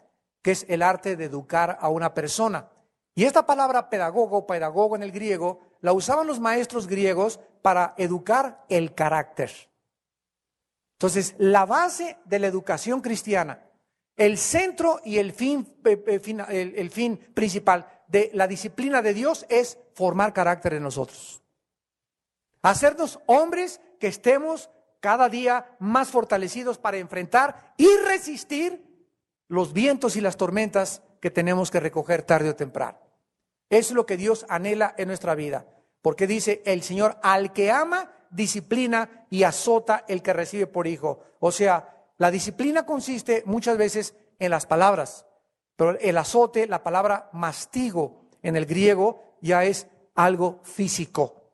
[0.43, 2.71] que es el arte de educar a una persona.
[3.15, 7.95] Y esta palabra pedagogo o pedagogo en el griego la usaban los maestros griegos para
[7.99, 9.51] educar el carácter.
[10.93, 13.63] Entonces, la base de la educación cristiana
[14.21, 20.35] el centro y el fin, el fin principal de la disciplina de Dios es formar
[20.35, 21.41] carácter en nosotros.
[22.61, 28.85] Hacernos hombres que estemos cada día más fortalecidos para enfrentar y resistir
[29.47, 32.99] los vientos y las tormentas que tenemos que recoger tarde o temprano.
[33.69, 35.67] Es lo que Dios anhela en nuestra vida,
[36.03, 41.21] porque dice el Señor, al que ama, disciplina y azota el que recibe por hijo.
[41.39, 45.27] O sea, la disciplina consiste muchas veces en las palabras,
[45.77, 51.53] pero el azote, la palabra mastigo en el griego, ya es algo físico.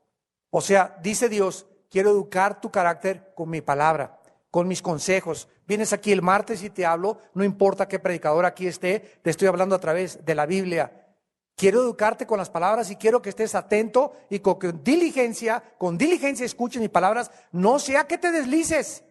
[0.50, 5.48] O sea, dice Dios, quiero educar tu carácter con mi palabra, con mis consejos.
[5.66, 9.48] Vienes aquí el martes y te hablo, no importa qué predicador aquí esté, te estoy
[9.48, 11.06] hablando a través de la Biblia.
[11.54, 16.44] Quiero educarte con las palabras y quiero que estés atento y con, diligencia, con diligencia
[16.44, 19.02] escuches mis palabras, no sea que te deslices.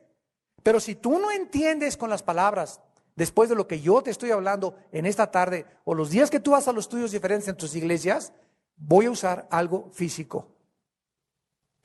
[0.62, 2.82] Pero si tú no entiendes con las palabras,
[3.15, 6.39] después de lo que yo te estoy hablando en esta tarde o los días que
[6.39, 8.32] tú vas a los estudios diferentes en tus iglesias,
[8.78, 10.54] voy a usar algo físico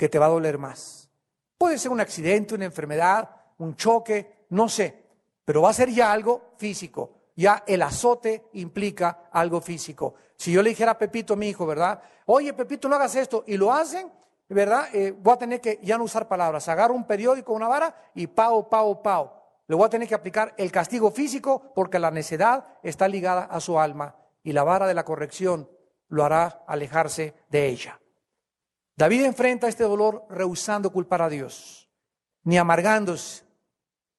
[0.00, 1.10] que te va a doler más.
[1.58, 5.04] Puede ser un accidente, una enfermedad, un choque, no sé,
[5.44, 7.32] pero va a ser ya algo físico.
[7.36, 10.14] Ya el azote implica algo físico.
[10.36, 12.00] Si yo le dijera a Pepito, mi hijo, ¿verdad?
[12.24, 14.10] Oye, Pepito, no hagas esto, y lo hacen,
[14.48, 14.88] ¿verdad?
[14.94, 16.66] Eh, voy a tener que ya no usar palabras.
[16.70, 19.34] Agarro un periódico, una vara, y pao, pao, pao.
[19.66, 23.60] Le voy a tener que aplicar el castigo físico porque la necedad está ligada a
[23.60, 25.68] su alma y la vara de la corrección
[26.08, 27.99] lo hará alejarse de ella.
[29.00, 31.88] David enfrenta este dolor rehusando culpar a Dios,
[32.42, 33.44] ni amargándose.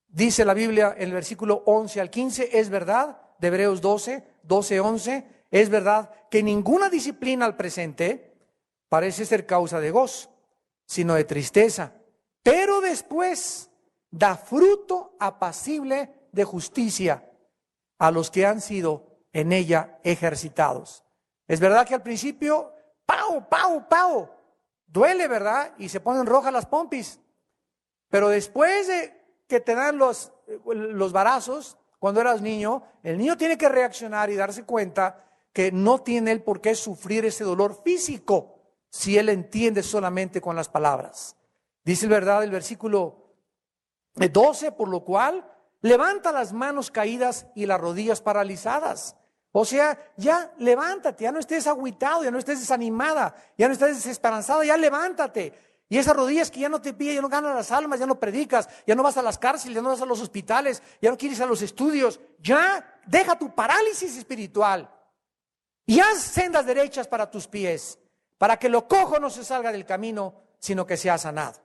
[0.08, 4.80] Dice la Biblia en el versículo 11 al 15, es verdad, de Hebreos 12, 12,
[4.80, 8.34] 11, es verdad que ninguna disciplina al presente
[8.90, 10.32] parece ser causa de gozo,
[10.88, 11.94] sino de tristeza,
[12.42, 13.70] pero después
[14.10, 17.30] da fruto apacible de justicia
[18.00, 21.04] a los que han sido en ella ejercitados.
[21.48, 22.74] Es verdad que al principio,
[23.06, 24.41] pau, pau, pau,
[24.92, 25.74] Duele, ¿verdad?
[25.78, 27.20] Y se ponen rojas las pompis.
[28.10, 29.14] Pero después de
[29.48, 30.34] que te dan los,
[30.66, 36.00] los barazos, cuando eras niño, el niño tiene que reaccionar y darse cuenta que no
[36.00, 41.38] tiene él por qué sufrir ese dolor físico si él entiende solamente con las palabras.
[41.84, 43.36] Dice verdad el versículo
[44.16, 45.50] 12, por lo cual
[45.82, 49.16] levanta las manos caídas y las rodillas paralizadas.
[49.54, 53.96] O sea, ya levántate, ya no estés agüitado, ya no estés desanimada, ya no estés
[53.96, 55.54] desesperanzada, ya levántate.
[55.90, 58.18] Y esas rodillas que ya no te piden, ya no ganas las almas, ya no
[58.18, 61.18] predicas, ya no vas a las cárceles, ya no vas a los hospitales, ya no
[61.18, 64.90] quieres a los estudios, ya deja tu parálisis espiritual
[65.86, 68.00] y haz sendas derechas para tus pies,
[68.38, 71.60] para que lo cojo no se salga del camino, sino que sea sanado.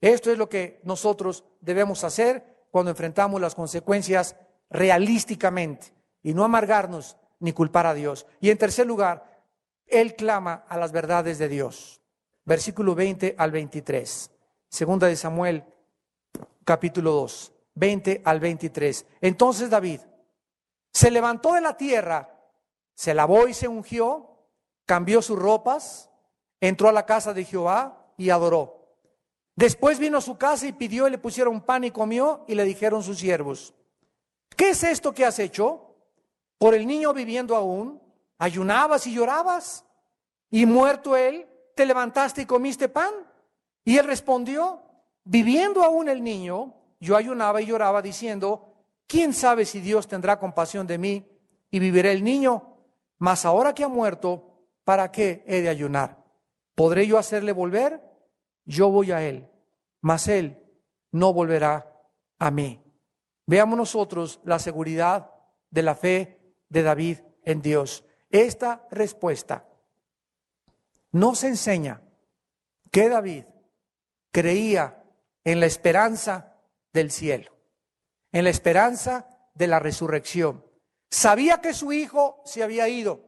[0.00, 4.34] Esto es lo que nosotros debemos hacer cuando enfrentamos las consecuencias
[4.70, 8.26] realísticamente y no amargarnos ni culpar a Dios.
[8.40, 9.42] Y en tercer lugar,
[9.86, 12.00] Él clama a las verdades de Dios.
[12.44, 14.30] Versículo 20 al 23.
[14.68, 15.64] Segunda de Samuel,
[16.64, 19.06] capítulo 2, 20 al 23.
[19.20, 20.00] Entonces David
[20.92, 22.30] se levantó de la tierra,
[22.94, 24.46] se lavó y se ungió,
[24.86, 26.10] cambió sus ropas,
[26.60, 28.96] entró a la casa de Jehová y adoró.
[29.56, 32.64] Después vino a su casa y pidió y le pusieron pan y comió y le
[32.64, 33.74] dijeron sus siervos,
[34.56, 35.91] ¿qué es esto que has hecho?
[36.62, 38.00] Por el niño viviendo aún,
[38.38, 39.84] ayunabas y llorabas,
[40.48, 43.12] y muerto él, te levantaste y comiste pan.
[43.84, 44.80] Y él respondió,
[45.24, 48.76] viviendo aún el niño, yo ayunaba y lloraba diciendo,
[49.08, 51.26] ¿quién sabe si Dios tendrá compasión de mí
[51.68, 52.76] y viviré el niño?
[53.18, 56.24] Mas ahora que ha muerto, ¿para qué he de ayunar?
[56.76, 58.00] ¿Podré yo hacerle volver?
[58.66, 59.48] Yo voy a él,
[60.00, 60.62] mas él
[61.10, 61.92] no volverá
[62.38, 62.80] a mí.
[63.48, 65.28] Veamos nosotros la seguridad
[65.68, 66.38] de la fe
[66.72, 68.04] de David en Dios.
[68.30, 69.68] Esta respuesta
[71.12, 72.00] nos enseña
[72.90, 73.44] que David
[74.30, 75.04] creía
[75.44, 76.56] en la esperanza
[76.92, 77.52] del cielo,
[78.32, 80.64] en la esperanza de la resurrección.
[81.10, 83.20] Sabía que su hijo se había ido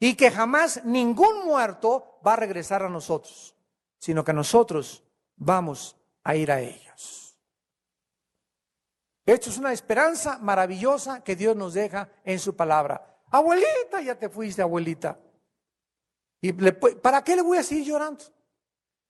[0.00, 3.54] y que jamás ningún muerto va a regresar a nosotros,
[3.98, 5.04] sino que nosotros
[5.36, 6.87] vamos a ir a ellos.
[9.28, 13.20] Esto es una esperanza maravillosa que Dios nos deja en su palabra.
[13.30, 15.18] Abuelita, ya te fuiste, abuelita.
[16.40, 18.24] ¿Y para qué le voy a seguir llorando?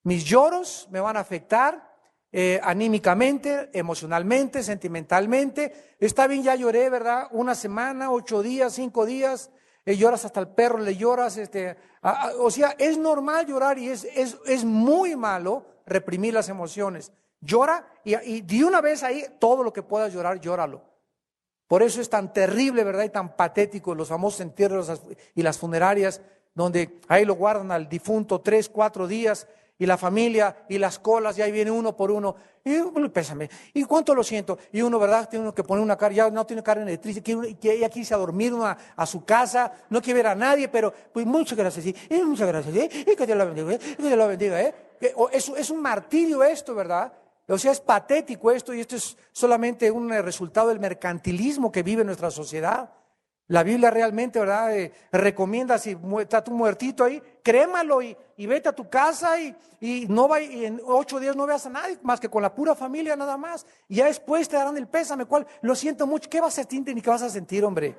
[0.03, 1.97] Mis lloros me van a afectar
[2.33, 5.95] eh, anímicamente, emocionalmente, sentimentalmente.
[6.01, 7.29] Está bien, ya lloré, ¿verdad?
[7.31, 9.53] Una semana, ocho días, cinco días.
[9.85, 11.37] Eh, lloras hasta el perro, le lloras.
[11.37, 11.77] Este,
[12.41, 17.13] o sea, es normal llorar y es, es, es muy malo reprimir las emociones.
[17.41, 20.83] Llora y, y de una vez ahí todo lo que puedas llorar, llóralo.
[21.69, 23.05] Por eso es tan terrible, ¿verdad?
[23.05, 24.91] Y tan patético los famosos entierros
[25.35, 26.23] y las funerarias,
[26.55, 29.47] donde ahí lo guardan al difunto tres, cuatro días,
[29.79, 32.35] y la familia y las colas, y ahí viene uno por uno,
[32.65, 35.29] y pésame, y cuánto lo siento, y uno, ¿verdad?
[35.29, 38.13] Tiene uno que poner una cara, ya no tiene cara de triste, quiere, quiere irse
[38.13, 38.53] a dormir
[38.97, 42.49] a, su casa, no quiere ver a nadie, pero pues muchas gracias, sí, y muchas
[42.49, 42.91] gracias, ¿eh?
[43.07, 43.79] y que Dios lo bendiga, ¿eh?
[43.79, 44.75] que Dios lo bendiga, ¿eh?
[45.33, 47.13] Es, es un martirio esto, ¿verdad?
[47.49, 52.05] O sea, es patético esto y esto es solamente un resultado del mercantilismo que vive
[52.05, 52.93] nuestra sociedad.
[53.47, 54.77] La Biblia realmente, ¿verdad?
[54.77, 60.29] Eh, recomienda si está tu muertito ahí, crémalo y, vete a tu casa y, no
[60.29, 63.17] va, y en ocho días no veas a nadie más que con la pura familia
[63.17, 63.65] nada más.
[63.89, 66.29] Y ya después te darán el pésame, cual lo siento mucho.
[66.29, 67.97] ¿Qué vas a sentir ni qué vas a sentir, hombre?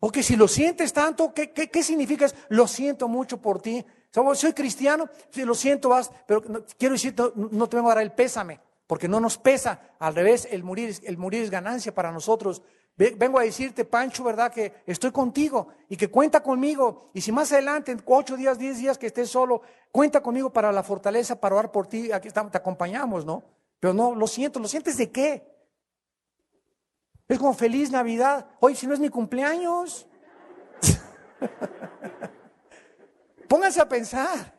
[0.00, 2.26] O si lo sientes tanto, ¿qué, qué, significa?
[2.48, 3.84] Lo siento mucho por ti.
[4.10, 6.42] Soy cristiano, lo siento, vas, pero
[6.78, 9.80] quiero decir, no, te vengo a dar el pésame, porque no nos pesa.
[9.98, 12.62] Al revés, el morir, el morir es ganancia para nosotros.
[12.96, 14.50] Vengo a decirte, Pancho, ¿verdad?
[14.50, 17.10] Que estoy contigo y que cuenta conmigo.
[17.12, 19.60] Y si más adelante, en ocho días, diez días que estés solo,
[19.92, 22.10] cuenta conmigo para la fortaleza, para orar por ti.
[22.10, 23.44] Aquí estamos, te acompañamos, ¿no?
[23.80, 25.46] Pero no, lo siento, ¿lo sientes de qué?
[27.28, 28.46] Es como feliz Navidad.
[28.60, 30.06] Hoy, si no es mi cumpleaños.
[33.48, 34.54] Pónganse a pensar.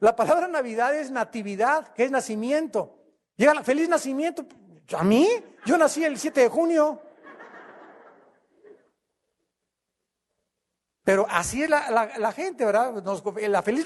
[0.00, 2.98] La palabra Navidad es natividad, que es nacimiento.
[3.36, 4.44] Llega la feliz nacimiento.
[4.96, 5.28] ¿A mí?
[5.64, 7.00] Yo nací el 7 de junio.
[11.04, 13.02] Pero así es la, gente, ¿verdad?
[13.48, 13.84] la, feliz,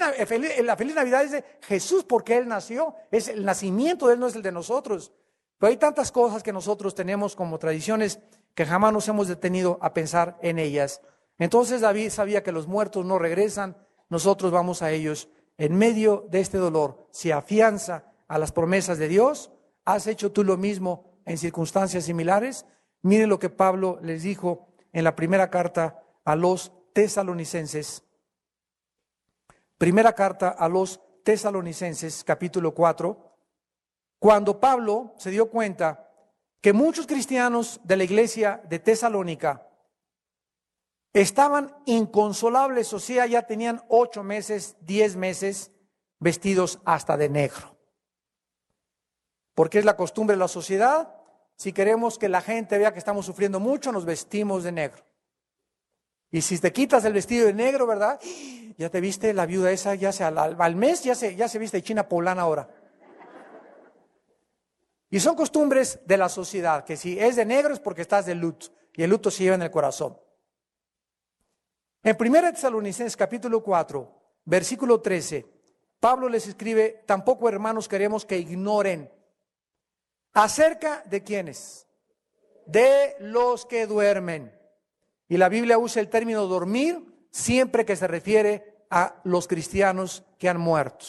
[0.63, 2.95] la feliz Navidad es de Jesús porque Él nació.
[3.11, 5.11] Es el nacimiento de Él, no es el de nosotros.
[5.57, 8.19] Pero hay tantas cosas que nosotros tenemos como tradiciones
[8.55, 11.01] que jamás nos hemos detenido a pensar en ellas.
[11.37, 13.77] Entonces David sabía que los muertos no regresan,
[14.09, 15.29] nosotros vamos a ellos.
[15.57, 19.51] En medio de este dolor, se afianza a las promesas de Dios.
[19.85, 22.65] ¿Has hecho tú lo mismo en circunstancias similares?
[23.01, 28.03] Mire lo que Pablo les dijo en la primera carta a los tesalonicenses.
[29.77, 33.35] Primera carta a los tesalonicenses, capítulo 4.
[34.19, 36.09] Cuando Pablo se dio cuenta
[36.61, 39.68] que muchos cristianos de la iglesia de Tesalónica
[41.13, 45.71] estaban inconsolables, o sea, ya tenían ocho meses, diez meses
[46.19, 47.77] vestidos hasta de negro.
[49.55, 51.15] Porque es la costumbre de la sociedad.
[51.55, 55.03] Si queremos que la gente vea que estamos sufriendo mucho, nos vestimos de negro.
[56.31, 58.19] Y si te quitas el vestido de negro, ¿verdad?
[58.77, 61.81] Ya te viste la viuda esa, ya se al, mes ya se, ya se viste
[61.81, 62.69] china poblana ahora.
[65.09, 68.35] Y son costumbres de la sociedad, que si es de negro es porque estás de
[68.35, 70.17] luto, y el luto se lleva en el corazón.
[72.01, 74.09] En 1 Tesalonicenses capítulo 4,
[74.45, 75.45] versículo 13,
[75.99, 79.11] Pablo les escribe, tampoco hermanos queremos que ignoren
[80.31, 81.87] acerca de quiénes,
[82.65, 84.57] de los que duermen.
[85.27, 90.47] Y la Biblia usa el término dormir siempre que se refiere a los cristianos que
[90.47, 91.07] han muerto.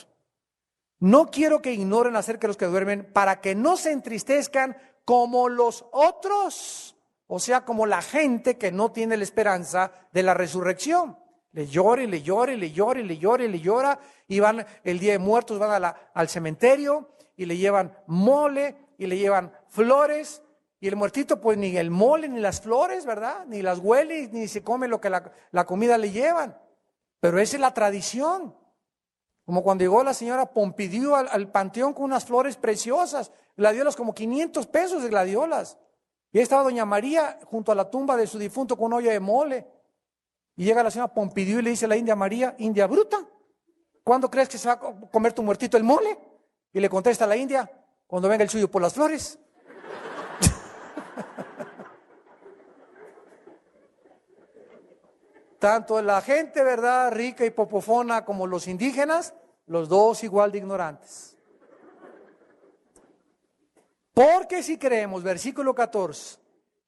[0.99, 5.49] No quiero que ignoren acerca de los que duermen para que no se entristezcan como
[5.49, 6.97] los otros
[7.33, 11.16] o sea, como la gente que no tiene la esperanza de la resurrección.
[11.53, 14.01] Le llora y le llora y le llora y le llora y le llora.
[14.26, 19.16] Y van el día de muertos, van al cementerio y le llevan mole y le
[19.16, 20.43] llevan flores.
[20.81, 23.47] Y el muertito, pues ni el mole ni las flores, ¿verdad?
[23.47, 26.59] Ni las huele ni se come lo que la, comida le llevan.
[27.20, 28.57] Pero esa es la tradición.
[29.45, 33.31] Como cuando llegó la señora Pompidou al, al panteón con unas flores preciosas.
[33.57, 35.78] Gladiolas, como 500 pesos de gladiolas.
[36.33, 39.18] Y ahí estaba doña María junto a la tumba de su difunto con olla de
[39.20, 39.66] mole.
[40.57, 43.26] Y llega la señora Pompidou y le dice a la India María, India bruta,
[44.05, 44.78] ¿cuándo crees que se va a
[45.11, 46.18] comer tu muertito el mole?
[46.72, 47.68] Y le contesta a la India,
[48.07, 49.41] cuando venga el suyo por las flores.
[55.59, 57.11] Tanto la gente, ¿verdad?
[57.11, 59.35] Rica y popofona como los indígenas,
[59.66, 61.30] los dos igual de ignorantes.
[64.21, 66.39] Porque si creemos, versículo 14,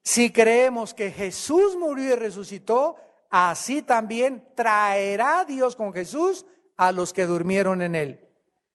[0.05, 2.97] si creemos que Jesús murió y resucitó,
[3.31, 6.45] así también traerá Dios con Jesús
[6.77, 8.29] a los que durmieron en él.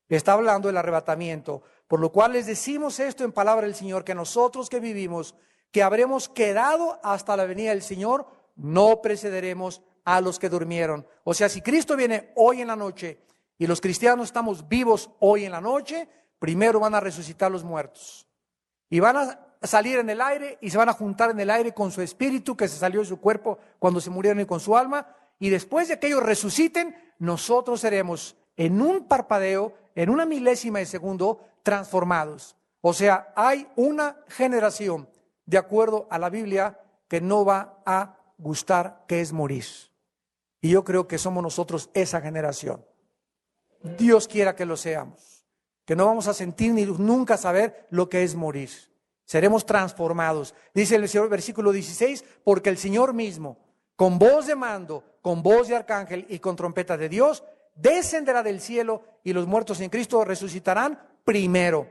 [0.10, 4.16] Está hablando del arrebatamiento, por lo cual les decimos esto en palabra del Señor, que
[4.16, 5.36] nosotros que vivimos,
[5.72, 11.06] que habremos quedado hasta la venida del Señor, no precederemos a los que durmieron.
[11.26, 13.22] O sea, si Cristo viene hoy en la noche
[13.60, 18.28] y los cristianos estamos vivos hoy en la noche, primero van a resucitar los muertos.
[18.90, 21.74] Y van a salir en el aire y se van a juntar en el aire
[21.74, 24.78] con su espíritu que se salió de su cuerpo cuando se murieron y con su
[24.78, 25.08] alma.
[25.40, 30.86] Y después de que ellos resuciten, nosotros seremos en un parpadeo, en una milésima de
[30.86, 32.56] segundo, transformados.
[32.82, 35.10] O sea, hay una generación,
[35.46, 39.66] de acuerdo a la Biblia, que no va a gustar que es morir.
[40.62, 42.86] Y yo creo que somos nosotros esa generación.
[43.98, 45.37] Dios quiera que lo seamos,
[45.88, 48.70] que no vamos a sentir ni nunca saber lo que es morir.
[49.24, 50.54] Seremos transformados.
[50.74, 53.58] Dice el Señor, versículo 16, porque el Señor mismo,
[53.96, 57.42] con voz de mando, con voz de arcángel y con trompeta de Dios,
[57.74, 61.88] descenderá del cielo y los muertos en Cristo resucitarán primero.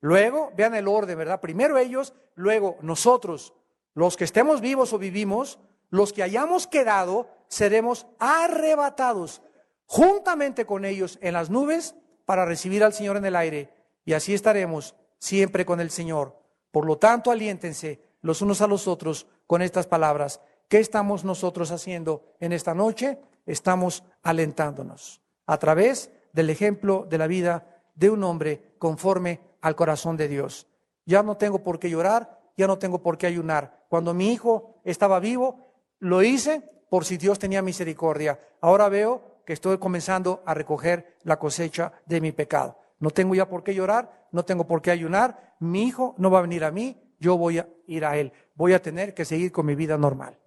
[0.00, 1.40] Luego, vean el orden, ¿verdad?
[1.40, 3.54] Primero ellos, luego nosotros,
[3.94, 9.40] los que estemos vivos o vivimos, los que hayamos quedado, seremos arrebatados
[9.86, 11.94] juntamente con ellos en las nubes
[12.28, 13.70] para recibir al Señor en el aire.
[14.04, 16.38] Y así estaremos siempre con el Señor.
[16.70, 20.42] Por lo tanto, aliéntense los unos a los otros con estas palabras.
[20.68, 23.18] ¿Qué estamos nosotros haciendo en esta noche?
[23.46, 30.18] Estamos alentándonos a través del ejemplo de la vida de un hombre conforme al corazón
[30.18, 30.66] de Dios.
[31.06, 33.86] Ya no tengo por qué llorar, ya no tengo por qué ayunar.
[33.88, 36.60] Cuando mi hijo estaba vivo, lo hice
[36.90, 38.38] por si Dios tenía misericordia.
[38.60, 42.78] Ahora veo que estoy comenzando a recoger la cosecha de mi pecado.
[42.98, 45.56] No tengo ya por qué llorar, no tengo por qué ayunar.
[45.58, 48.30] Mi hijo no va a venir a mí, yo voy a ir a él.
[48.56, 50.38] Voy a tener que seguir con mi vida normal.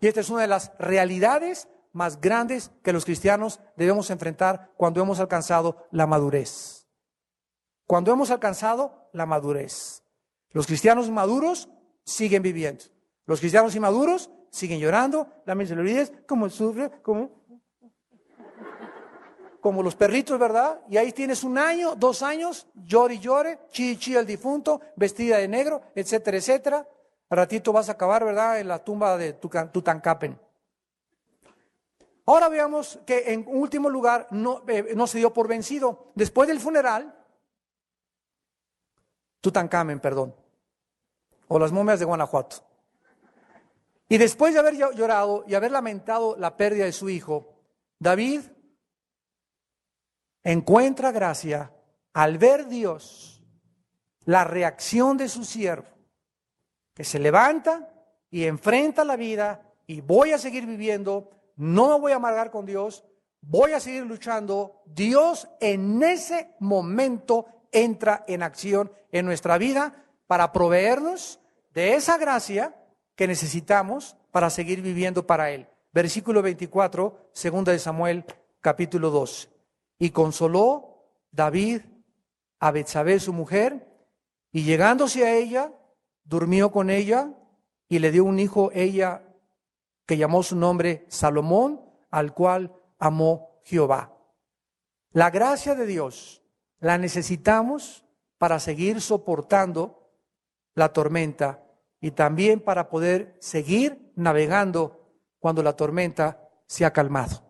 [0.00, 5.02] Y esta es una de las realidades más grandes que los cristianos debemos enfrentar cuando
[5.02, 6.86] hemos alcanzado la madurez.
[7.88, 10.04] Cuando hemos alcanzado la madurez.
[10.50, 11.68] Los cristianos maduros
[12.04, 12.84] siguen viviendo.
[13.24, 17.30] Los cristianos inmaduros siguen llorando, la olvides, como sufre, como,
[19.60, 20.80] como los perritos, ¿verdad?
[20.88, 25.36] Y ahí tienes un año, dos años, llore y llore, chi chi el difunto, vestida
[25.36, 26.88] de negro, etcétera, etcétera.
[27.28, 30.40] Al ratito vas a acabar, ¿verdad?, en la tumba de Tutankapen.
[32.24, 36.10] Ahora veamos que en último lugar no, eh, no se dio por vencido.
[36.14, 37.14] Después del funeral,
[39.42, 40.34] Tutankamen, perdón,
[41.46, 42.64] o las momias de Guanajuato.
[44.08, 47.56] Y después de haber llorado y haber lamentado la pérdida de su hijo,
[47.98, 48.40] David
[50.44, 51.72] encuentra gracia
[52.12, 53.42] al ver Dios
[54.24, 55.88] la reacción de su siervo,
[56.94, 57.90] que se levanta
[58.30, 62.64] y enfrenta la vida y voy a seguir viviendo, no me voy a amargar con
[62.64, 63.04] Dios,
[63.40, 64.82] voy a seguir luchando.
[64.86, 71.40] Dios en ese momento entra en acción en nuestra vida para proveernos
[71.72, 72.74] de esa gracia
[73.16, 75.66] que necesitamos para seguir viviendo para Él.
[75.92, 78.24] Versículo 24, segunda de Samuel,
[78.60, 79.48] capítulo 2.
[79.98, 81.80] Y consoló David
[82.60, 83.88] a Betsabé, su mujer,
[84.52, 85.72] y llegándose a ella,
[86.24, 87.32] durmió con ella
[87.88, 89.22] y le dio un hijo ella
[90.04, 94.12] que llamó su nombre Salomón, al cual amó Jehová.
[95.10, 96.42] La gracia de Dios
[96.78, 98.04] la necesitamos
[98.38, 100.12] para seguir soportando
[100.74, 101.65] la tormenta
[102.06, 107.42] y también para poder seguir navegando cuando la tormenta se ha calmado.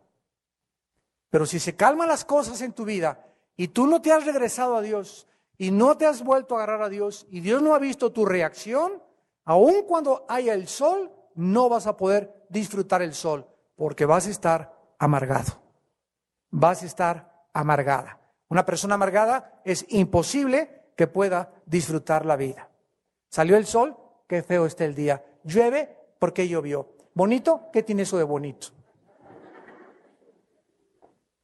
[1.29, 3.23] Pero si se calman las cosas en tu vida
[3.55, 5.29] y tú no te has regresado a Dios
[5.59, 8.25] y no te has vuelto a agarrar a Dios y Dios no ha visto tu
[8.25, 9.03] reacción,
[9.45, 14.31] aun cuando haya el sol, no vas a poder disfrutar el sol porque vas a
[14.31, 15.53] estar amargado.
[16.51, 18.21] Vas a estar amargada.
[18.49, 22.71] Una persona amargada es imposible que pueda disfrutar la vida.
[23.29, 25.25] Salió el sol, qué feo está el día.
[25.45, 26.95] Llueve porque llovió.
[27.15, 28.69] Bonito, ¿qué tiene eso de bonito?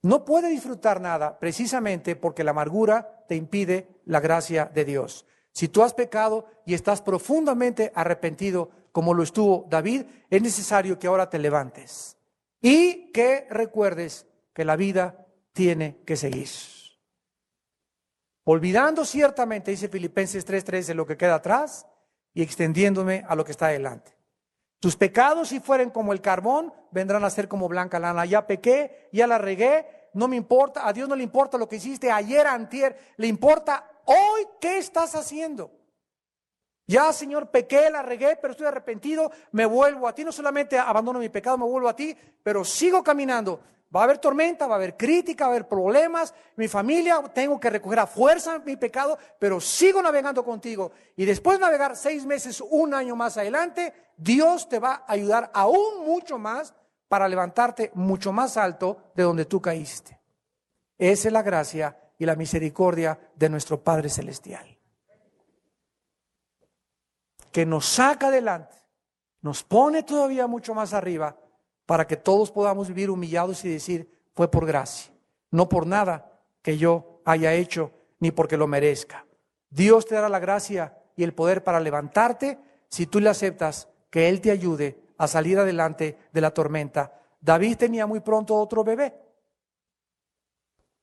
[0.03, 5.27] No puede disfrutar nada precisamente porque la amargura te impide la gracia de Dios.
[5.53, 11.07] Si tú has pecado y estás profundamente arrepentido como lo estuvo David, es necesario que
[11.07, 12.17] ahora te levantes
[12.61, 16.49] y que recuerdes que la vida tiene que seguir.
[18.45, 21.87] Olvidando ciertamente, dice Filipenses 3:3, de lo que queda atrás
[22.35, 24.17] y extendiéndome a lo que está adelante.
[24.81, 28.25] Tus pecados, si fueren como el carbón, vendrán a ser como blanca lana.
[28.25, 31.77] Ya pequé, ya la regué, no me importa, a Dios no le importa lo que
[31.77, 35.71] hiciste ayer, antier, le importa hoy qué estás haciendo.
[36.87, 40.25] Ya, Señor, pequé, la regué, pero estoy arrepentido, me vuelvo a ti.
[40.25, 43.61] No solamente abandono mi pecado, me vuelvo a ti, pero sigo caminando.
[43.95, 46.33] Va a haber tormenta, va a haber crítica, va a haber problemas.
[46.57, 50.93] Mi familia, tengo que recoger a fuerza mi pecado, pero sigo navegando contigo.
[51.15, 55.51] Y después de navegar seis meses, un año más adelante, Dios te va a ayudar
[55.53, 56.73] aún mucho más
[57.07, 60.19] para levantarte mucho más alto de donde tú caíste.
[60.97, 64.79] Esa es la gracia y la misericordia de nuestro Padre Celestial.
[67.51, 68.75] Que nos saca adelante,
[69.43, 71.37] nos pone todavía mucho más arriba
[71.93, 75.13] para que todos podamos vivir humillados y decir, fue por gracia,
[75.51, 79.27] no por nada que yo haya hecho, ni porque lo merezca.
[79.69, 84.31] Dios te dará la gracia y el poder para levantarte si tú le aceptas que
[84.31, 87.13] Él te ayude a salir adelante de la tormenta.
[87.43, 89.15] David tenía muy pronto otro bebé.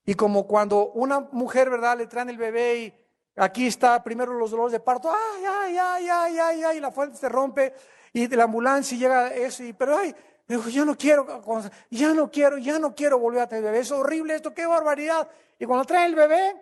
[0.06, 2.94] Y como cuando una mujer, ¿verdad?, le traen el bebé y
[3.36, 7.16] aquí está primero los dolores de parto, ay, ay, ay, ay, ay, ay, la fuente
[7.16, 7.76] se rompe
[8.12, 10.16] y de la ambulancia llega eso, y, pero ay,
[10.50, 11.44] yo no quiero,
[11.92, 15.28] ya no quiero, ya no quiero volver a tener bebé, es horrible esto, qué barbaridad.
[15.60, 16.56] Y cuando trae el bebé,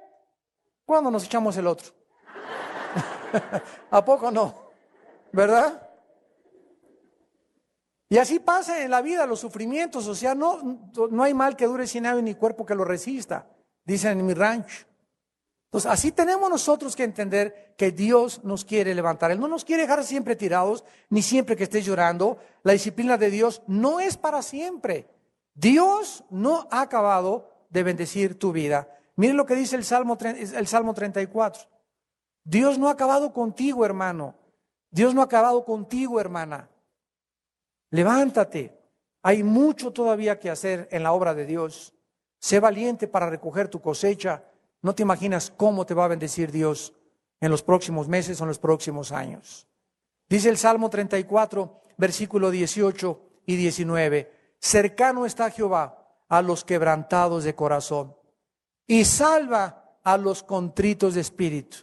[0.85, 1.93] ¿cuándo nos echamos el otro?
[3.91, 4.71] ¿A poco no?
[5.31, 5.89] ¿Verdad?
[8.09, 10.59] Y así pasa en la vida los sufrimientos, o sea, no,
[11.09, 13.47] no hay mal que dure sin años ni cuerpo que lo resista,
[13.85, 14.86] dicen en mi rancho.
[15.68, 19.32] Entonces, así tenemos nosotros que entender que Dios nos quiere levantar.
[19.32, 22.38] Él no nos quiere dejar siempre tirados, ni siempre que estés llorando.
[22.63, 25.09] La disciplina de Dios no es para siempre.
[25.53, 28.88] Dios no ha acabado de bendecir tu vida.
[29.18, 31.63] Miren lo que dice el Salmo, el Salmo 34.
[32.45, 34.36] Dios no ha acabado contigo, hermano.
[34.89, 36.70] Dios no ha acabado contigo, hermana.
[37.89, 38.74] Levántate.
[39.22, 41.93] Hay mucho todavía que hacer en la obra de Dios.
[42.39, 44.43] Sé valiente para recoger tu cosecha.
[44.82, 46.93] No te imaginas cómo te va a bendecir Dios
[47.39, 49.67] en los próximos meses o en los próximos años.
[50.30, 54.32] Dice el Salmo 34, versículo 18 y 19.
[54.59, 58.15] Cercano está Jehová a los quebrantados de corazón
[58.86, 61.78] y salva a los contritos de espíritu.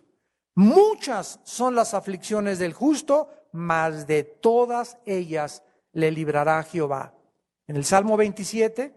[0.54, 7.14] Muchas son las aflicciones del justo, mas de todas ellas le librará Jehová.
[7.66, 8.94] En el Salmo 27,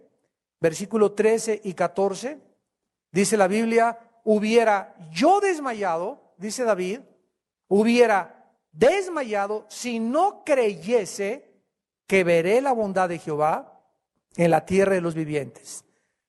[0.60, 2.40] versículo 13 y 14,
[3.18, 7.00] dice la Biblia, hubiera yo desmayado, dice David,
[7.68, 11.64] hubiera desmayado si no creyese
[12.06, 13.82] que veré la bondad de Jehová
[14.36, 15.84] en la tierra de los vivientes.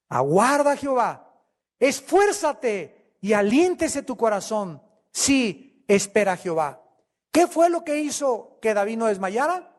[0.09, 1.43] Aguarda Jehová,
[1.78, 4.82] esfuérzate y aliéntese tu corazón.
[5.11, 6.82] Sí, espera Jehová.
[7.30, 9.76] ¿Qué fue lo que hizo que David no desmayara?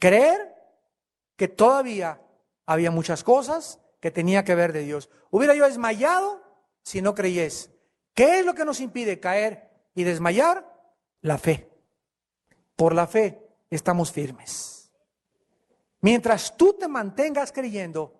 [0.00, 0.52] Creer
[1.36, 2.20] que todavía
[2.66, 5.08] había muchas cosas que tenía que ver de Dios.
[5.30, 6.42] Hubiera yo desmayado
[6.82, 7.70] si no creyes.
[8.12, 10.70] ¿Qué es lo que nos impide caer y desmayar?
[11.22, 11.70] La fe.
[12.76, 14.92] Por la fe estamos firmes.
[16.02, 18.12] Mientras tú te mantengas creyendo,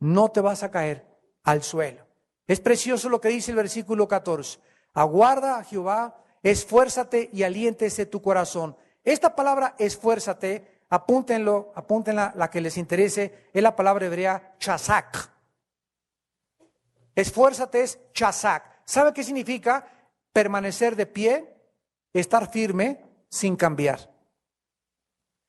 [0.00, 1.06] no te vas a caer
[1.44, 2.04] al suelo.
[2.48, 4.58] Es precioso lo que dice el versículo 14.
[4.92, 8.76] Aguarda a Jehová, esfuérzate y aliéntese tu corazón.
[9.04, 15.30] Esta palabra esfuérzate apúntenlo, apúntenla, la que les interese, es la palabra hebrea chazak.
[17.14, 18.82] Esfuérzate es chazak.
[18.84, 19.86] ¿Sabe qué significa?
[20.32, 21.54] Permanecer de pie,
[22.12, 24.10] estar firme sin cambiar.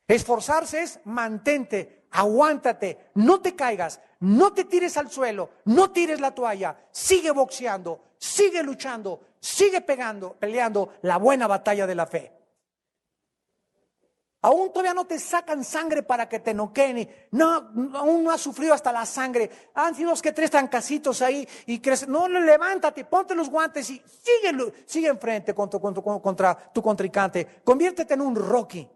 [0.08, 6.34] Esforzarse es mantente, aguántate, no te caigas, no te tires al suelo, no tires la
[6.34, 12.39] toalla, sigue boxeando, sigue luchando, sigue pegando, peleando la buena batalla de la fe.
[14.42, 17.10] Aún todavía no te sacan sangre para que te noqueen.
[17.32, 19.50] no, aún no has sufrido hasta la sangre.
[19.74, 24.02] Han sido dos que tres trancasitos ahí y crees, no, levántate, ponte los guantes y
[24.08, 27.62] sigue, sigue enfrente contra, contra, contra tu contrincante.
[27.66, 28.88] Conviértete en un Rocky.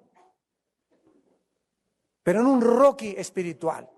[2.23, 3.89] Pero en un Rocky espiritual.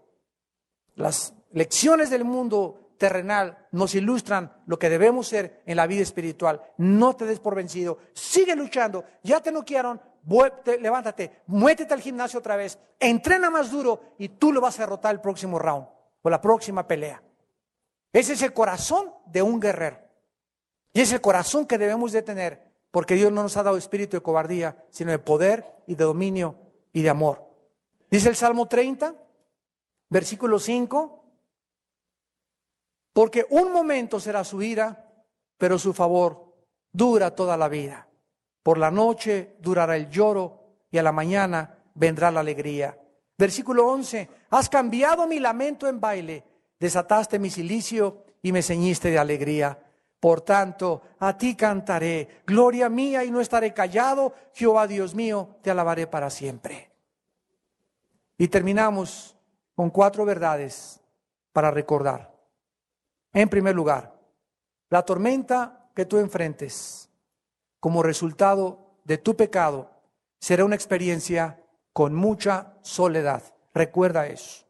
[0.96, 6.62] Las lecciones del mundo terrenal nos ilustran lo que debemos ser en la vida espiritual.
[6.78, 8.00] No te des por vencido.
[8.14, 9.04] Sigue luchando.
[9.22, 10.02] Ya te noquearon,
[10.80, 15.14] levántate, muétete al gimnasio otra vez, entrena más duro y tú lo vas a derrotar
[15.14, 15.88] el próximo round
[16.22, 17.22] o la próxima pelea.
[18.12, 20.00] Ese es el corazón de un guerrero.
[20.94, 24.16] Y es el corazón que debemos de tener, porque Dios no nos ha dado espíritu
[24.16, 26.56] de cobardía, sino de poder y de dominio
[26.94, 27.46] y de amor.
[28.10, 29.14] Dice el Salmo 30,
[30.10, 31.26] versículo 5,
[33.12, 35.12] porque un momento será su ira,
[35.58, 36.56] pero su favor
[36.92, 38.08] dura toda la vida.
[38.66, 40.60] Por la noche durará el lloro
[40.90, 43.00] y a la mañana vendrá la alegría.
[43.38, 46.44] Versículo 11, has cambiado mi lamento en baile,
[46.80, 49.78] desataste mi silicio y me ceñiste de alegría.
[50.20, 55.70] Por tanto, a ti cantaré, gloria mía y no estaré callado, Jehová Dios mío, te
[55.70, 56.90] alabaré para siempre.
[58.36, 59.38] Y terminamos
[59.76, 61.00] con cuatro verdades
[61.54, 62.36] para recordar.
[63.32, 64.20] En primer lugar,
[64.90, 67.12] la tormenta que tú enfrentes
[67.86, 69.92] como resultado de tu pecado
[70.40, 71.64] será una experiencia
[71.94, 73.44] con mucha soledad.
[73.76, 74.66] Recuerda eso.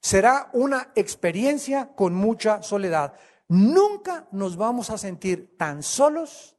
[0.00, 3.14] Será una experiencia con mucha soledad.
[3.48, 6.56] Nunca nos vamos a sentir tan solos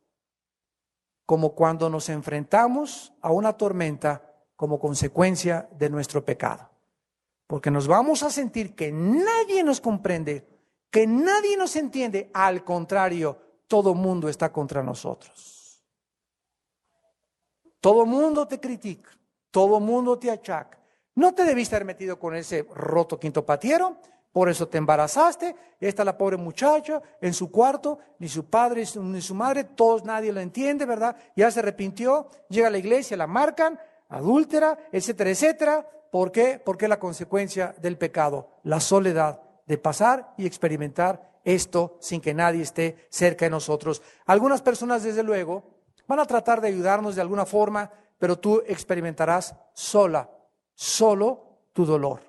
[1.26, 6.70] como cuando nos enfrentamos a una tormenta como consecuencia de nuestro pecado.
[7.48, 10.46] Porque nos vamos a sentir que nadie nos comprende,
[10.90, 15.61] que nadie nos entiende, al contrario, todo mundo está contra nosotros.
[17.82, 19.10] Todo mundo te critica,
[19.50, 20.78] todo mundo te achaca.
[21.16, 23.98] No te debiste haber metido con ese roto quinto patiero,
[24.32, 25.56] por eso te embarazaste.
[25.80, 30.32] Está la pobre muchacha en su cuarto, ni su padre ni su madre, todos nadie
[30.32, 31.18] lo entiende, ¿verdad?
[31.36, 33.80] Ya se arrepintió, llega a la iglesia, la marcan,
[34.10, 35.90] adúltera, etcétera, etcétera.
[36.12, 36.62] ¿Por qué?
[36.64, 42.34] Porque es la consecuencia del pecado, la soledad de pasar y experimentar esto sin que
[42.34, 44.02] nadie esté cerca de nosotros.
[44.26, 49.56] Algunas personas, desde luego, van a tratar de ayudarnos de alguna forma, pero tú experimentarás
[49.74, 50.30] sola,
[50.74, 52.22] solo tu dolor.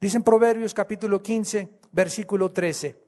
[0.00, 3.04] Dicen Proverbios capítulo 15, versículo 13.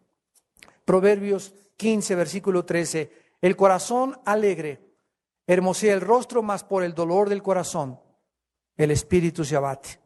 [0.85, 3.13] Proverbios 15, versículo 13.
[3.41, 4.91] El corazón alegre
[5.47, 8.01] hermosea el rostro, mas por el dolor del corazón
[8.77, 10.01] el espíritu se abate.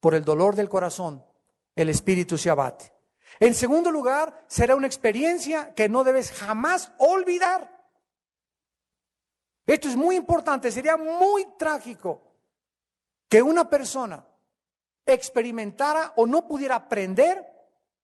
[0.00, 1.24] Por el dolor del corazón
[1.76, 2.92] el espíritu se abate.
[3.40, 7.81] En segundo lugar, será una experiencia que no debes jamás olvidar.
[9.72, 12.20] Esto es muy importante, sería muy trágico
[13.26, 14.22] que una persona
[15.06, 17.42] experimentara o no pudiera aprender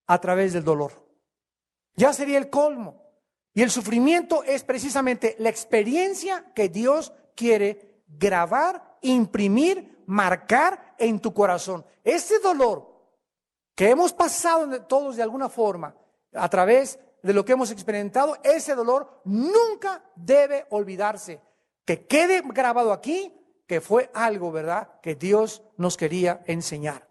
[0.07, 0.93] a través del dolor.
[1.95, 3.03] Ya sería el colmo.
[3.53, 11.35] Y el sufrimiento es precisamente la experiencia que Dios quiere grabar, imprimir, marcar en tu
[11.35, 11.85] corazón.
[12.03, 12.89] Ese dolor
[13.75, 15.95] que hemos pasado todos de alguna forma
[16.33, 21.47] a través de lo que hemos experimentado, ese dolor nunca debe olvidarse.
[21.89, 23.33] Que quede grabado aquí
[23.67, 27.09] que fue algo, ¿verdad?, que Dios nos quería enseñar.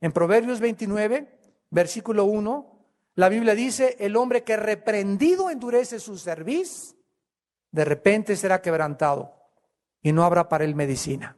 [0.00, 6.94] En Proverbios 29, versículo 1, la Biblia dice, el hombre que reprendido endurece su cerviz,
[7.72, 9.34] de repente será quebrantado
[10.00, 11.36] y no habrá para él medicina.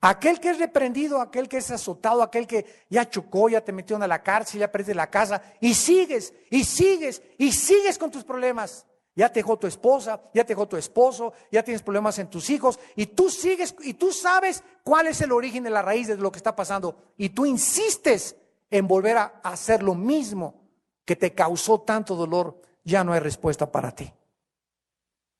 [0.00, 4.02] Aquel que es reprendido, aquel que es azotado, aquel que ya chocó, ya te metió
[4.02, 8.24] a la cárcel, ya perdiste la casa, y sigues, y sigues, y sigues con tus
[8.24, 8.84] problemas.
[9.14, 12.48] Ya te dejó tu esposa, ya te dejó tu esposo, ya tienes problemas en tus
[12.48, 16.16] hijos y tú sigues y tú sabes cuál es el origen de la raíz de
[16.16, 18.36] lo que está pasando y tú insistes
[18.70, 20.62] en volver a hacer lo mismo
[21.04, 24.10] que te causó tanto dolor, ya no hay respuesta para ti.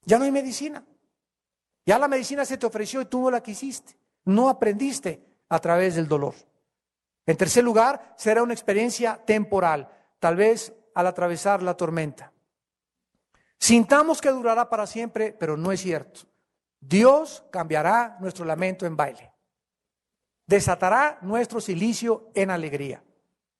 [0.04, 0.84] Ya no hay medicina.
[1.86, 3.96] Ya la medicina se te ofreció y tú no la quisiste.
[4.24, 6.34] No aprendiste a través del dolor.
[7.26, 12.31] En tercer lugar, será una experiencia temporal, tal vez al atravesar la tormenta.
[13.62, 16.22] Sintamos que durará para siempre, pero no es cierto.
[16.80, 19.32] Dios cambiará nuestro lamento en baile.
[20.48, 23.04] Desatará nuestro silicio en alegría.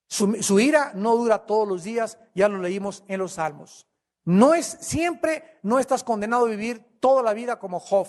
[0.09, 3.87] Su, ira no dura todos los días, ya lo leímos en los salmos.
[4.25, 8.09] No es siempre, no estás condenado a vivir toda la vida como Job.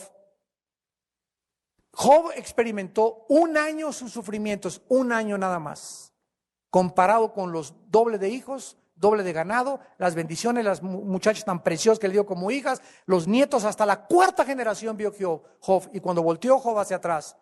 [1.91, 6.11] Job experimentó un año sus sufrimientos, un año nada más,
[6.71, 11.99] comparado con los dobles de hijos doble de ganado, las bendiciones, las muchachas tan preciosas
[11.99, 15.11] que le dio como hijas, los nietos, hasta la cuarta generación vio
[15.59, 15.89] Job.
[15.93, 17.37] Y cuando volteó Job hacia atrás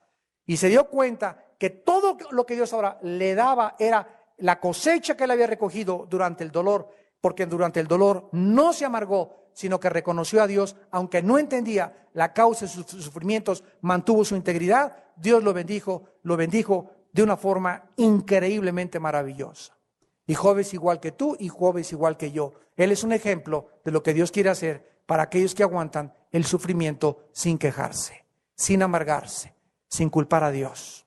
[0.46, 5.16] y se dio cuenta que todo lo que Dios ahora le daba era la cosecha
[5.16, 6.90] que él había recogido durante el dolor,
[7.22, 12.08] porque durante el dolor no se amargó, sino que reconoció a Dios, aunque no entendía
[12.14, 17.38] la causa de sus sufrimientos, mantuvo su integridad, Dios lo bendijo, lo bendijo de una
[17.38, 19.78] forma increíblemente maravillosa.
[20.28, 22.54] Y Job es igual que tú y Job es igual que yo.
[22.76, 26.46] Él es un ejemplo de lo que Dios quiere hacer para aquellos que aguantan el
[26.46, 29.54] sufrimiento sin quejarse, sin amargarse,
[29.88, 31.06] sin culpar a Dios.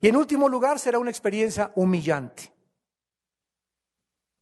[0.00, 2.52] Y en último lugar será una experiencia humillante.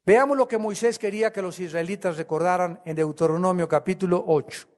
[0.05, 4.69] Veamos lo que Moisés quería que los israelitas recordaran en Deuteronomio capítulo 8,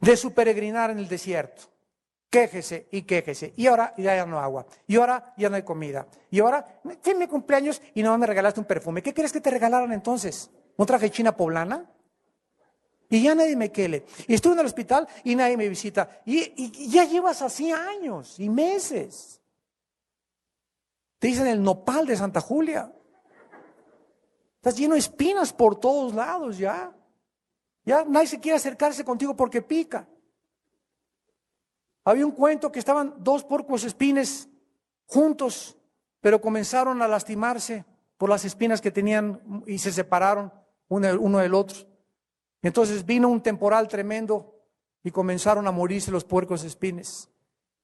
[0.00, 1.71] de su peregrinar en el desierto
[2.32, 3.52] quéjese y quéjese.
[3.56, 4.64] Y ahora ya no agua.
[4.86, 6.06] Y ahora ya no hay comida.
[6.30, 9.02] Y ahora, fue mi cumpleaños y no me regalaste un perfume.
[9.02, 10.50] ¿Qué quieres que te regalaran entonces?
[10.78, 11.84] ¿Un traje china poblana?
[13.10, 14.06] Y ya nadie me quele.
[14.26, 16.22] Y estuve en el hospital y nadie me visita.
[16.24, 19.42] Y, ya llevas así años y meses.
[21.18, 22.90] Te dicen el nopal de Santa Julia.
[24.56, 26.96] Estás lleno de espinas por todos lados ya.
[27.84, 30.08] Ya nadie se quiere acercarse contigo porque pica.
[32.04, 34.48] Había un cuento que estaban dos porcos espines
[35.06, 35.76] juntos,
[36.20, 37.84] pero comenzaron a lastimarse
[38.16, 40.52] por las espinas que tenían y se separaron
[40.88, 41.78] uno del otro.
[42.62, 44.54] Entonces vino un temporal tremendo
[45.02, 47.28] y comenzaron a morirse los puercos espines.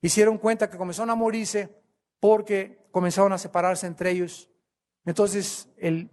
[0.00, 1.74] Hicieron cuenta que comenzaron a morirse
[2.20, 4.50] porque comenzaron a separarse entre ellos.
[5.04, 6.10] Entonces el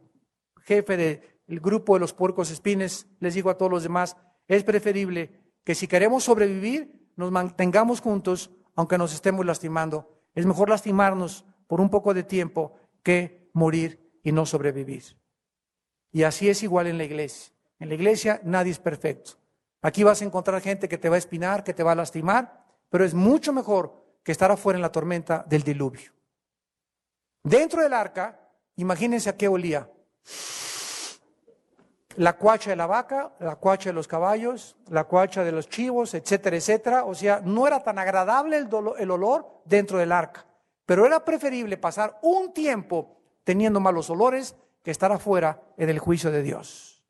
[0.62, 5.40] jefe del grupo de los puercos espines les dijo a todos los demás, es preferible
[5.64, 10.22] que si queremos sobrevivir, nos mantengamos juntos, aunque nos estemos lastimando.
[10.34, 15.18] Es mejor lastimarnos por un poco de tiempo que morir y no sobrevivir.
[16.12, 17.54] Y así es igual en la iglesia.
[17.80, 19.34] En la iglesia nadie es perfecto.
[19.82, 22.66] Aquí vas a encontrar gente que te va a espinar, que te va a lastimar,
[22.90, 26.12] pero es mucho mejor que estar afuera en la tormenta del diluvio.
[27.44, 29.90] Dentro del arca, imagínense a qué olía.
[32.18, 36.14] La cuacha de la vaca, la cuacha de los caballos, la cuacha de los chivos,
[36.14, 37.06] etcétera, etcétera.
[37.06, 40.46] O sea, no era tan agradable el, olor dentro del arca.
[40.86, 46.32] Pero era preferible pasar un tiempo teniendo malos olores que estar afuera en el juicio
[46.32, 47.04] de Dios.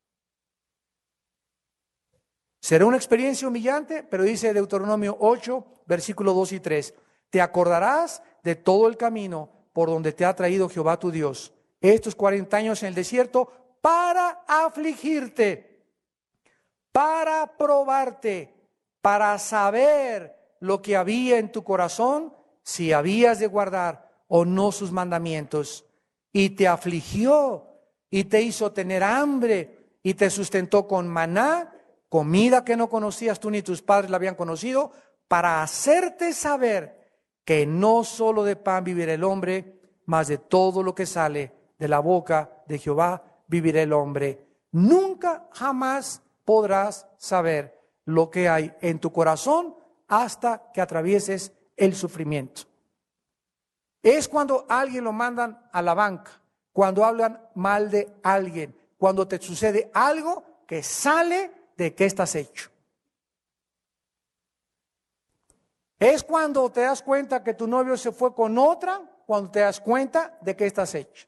[2.60, 6.94] Será una experiencia humillante, pero dice Deuteronomio 8, versículo 2 y 3,
[7.30, 12.14] te acordarás de todo el camino por donde te ha traído Jehová tu Dios, estos
[12.14, 13.52] 40 años en el desierto,
[13.86, 15.86] para afligirte,
[16.90, 18.52] para probarte,
[19.00, 22.34] para saber lo que había en tu corazón,
[22.64, 25.84] si habías de guardar o no sus mandamientos.
[26.32, 27.68] Y te afligió
[28.10, 31.72] y te hizo tener hambre y te sustentó con maná
[32.08, 34.90] comida que no conocías tú ni tus padres la habían conocido,
[35.28, 40.92] para hacerte saber que no solo de pan vivirá el hombre, mas de todo lo
[40.92, 44.46] que sale de la boca de Jehová vivirá el hombre.
[44.72, 49.76] Nunca jamás podrás saber lo que hay en tu corazón
[50.08, 52.62] hasta que atravieses el sufrimiento.
[54.02, 56.40] Es cuando alguien lo mandan a la banca,
[56.72, 62.70] cuando hablan mal de alguien, cuando te sucede algo que sale de qué estás hecho.
[65.98, 69.80] Es cuando te das cuenta que tu novio se fue con otra, cuando te das
[69.80, 71.26] cuenta de qué estás hecho.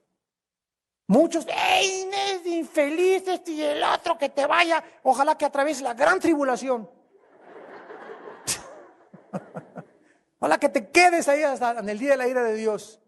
[1.09, 2.11] Muchos, ¡ey,
[2.45, 4.85] infeliz este y el otro que te vaya!
[5.03, 6.89] Ojalá que atraviese la gran tribulación.
[10.39, 13.01] Ojalá que te quedes ahí hasta en el día de la ira de Dios.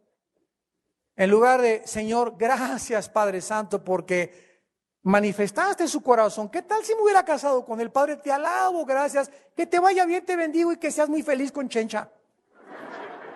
[1.14, 4.62] En lugar de, Señor, gracias Padre Santo, porque
[5.02, 6.48] manifestaste su corazón.
[6.48, 8.16] ¿Qué tal si me hubiera casado con el Padre?
[8.16, 9.30] Te alabo, gracias.
[9.54, 12.10] Que te vaya bien, te bendigo y que seas muy feliz con Chencha.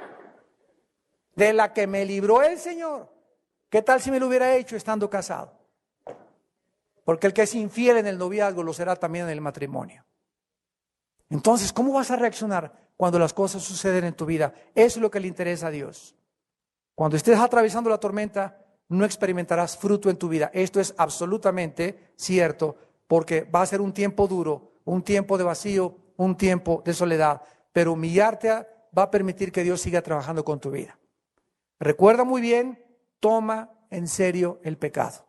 [1.37, 3.14] De la que me libró el Señor.
[3.75, 5.53] ¿Qué tal si me lo hubiera hecho estando casado?
[7.03, 10.05] Porque el que es infiel en el noviazgo lo será también en el matrimonio.
[11.29, 14.55] Entonces, ¿cómo vas a reaccionar cuando las cosas suceden en tu vida?
[14.77, 16.15] Eso es lo que le interesa a Dios.
[16.95, 20.53] Cuando estés atravesando la tormenta, no experimentarás fruto en tu vida.
[20.55, 22.77] Esto es absolutamente cierto,
[23.09, 27.43] porque va a ser un tiempo duro, un tiempo de vacío, un tiempo de soledad,
[27.73, 28.51] pero humillarte
[28.97, 30.97] va a permitir que Dios siga trabajando con tu vida.
[31.81, 32.84] Recuerda muy bien,
[33.25, 35.25] toma en serio el pecado.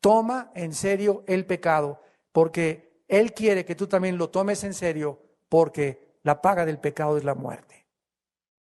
[0.00, 2.00] Toma en serio el pecado,
[2.32, 7.18] porque Él quiere que tú también lo tomes en serio, porque la paga del pecado
[7.18, 7.83] es la muerte.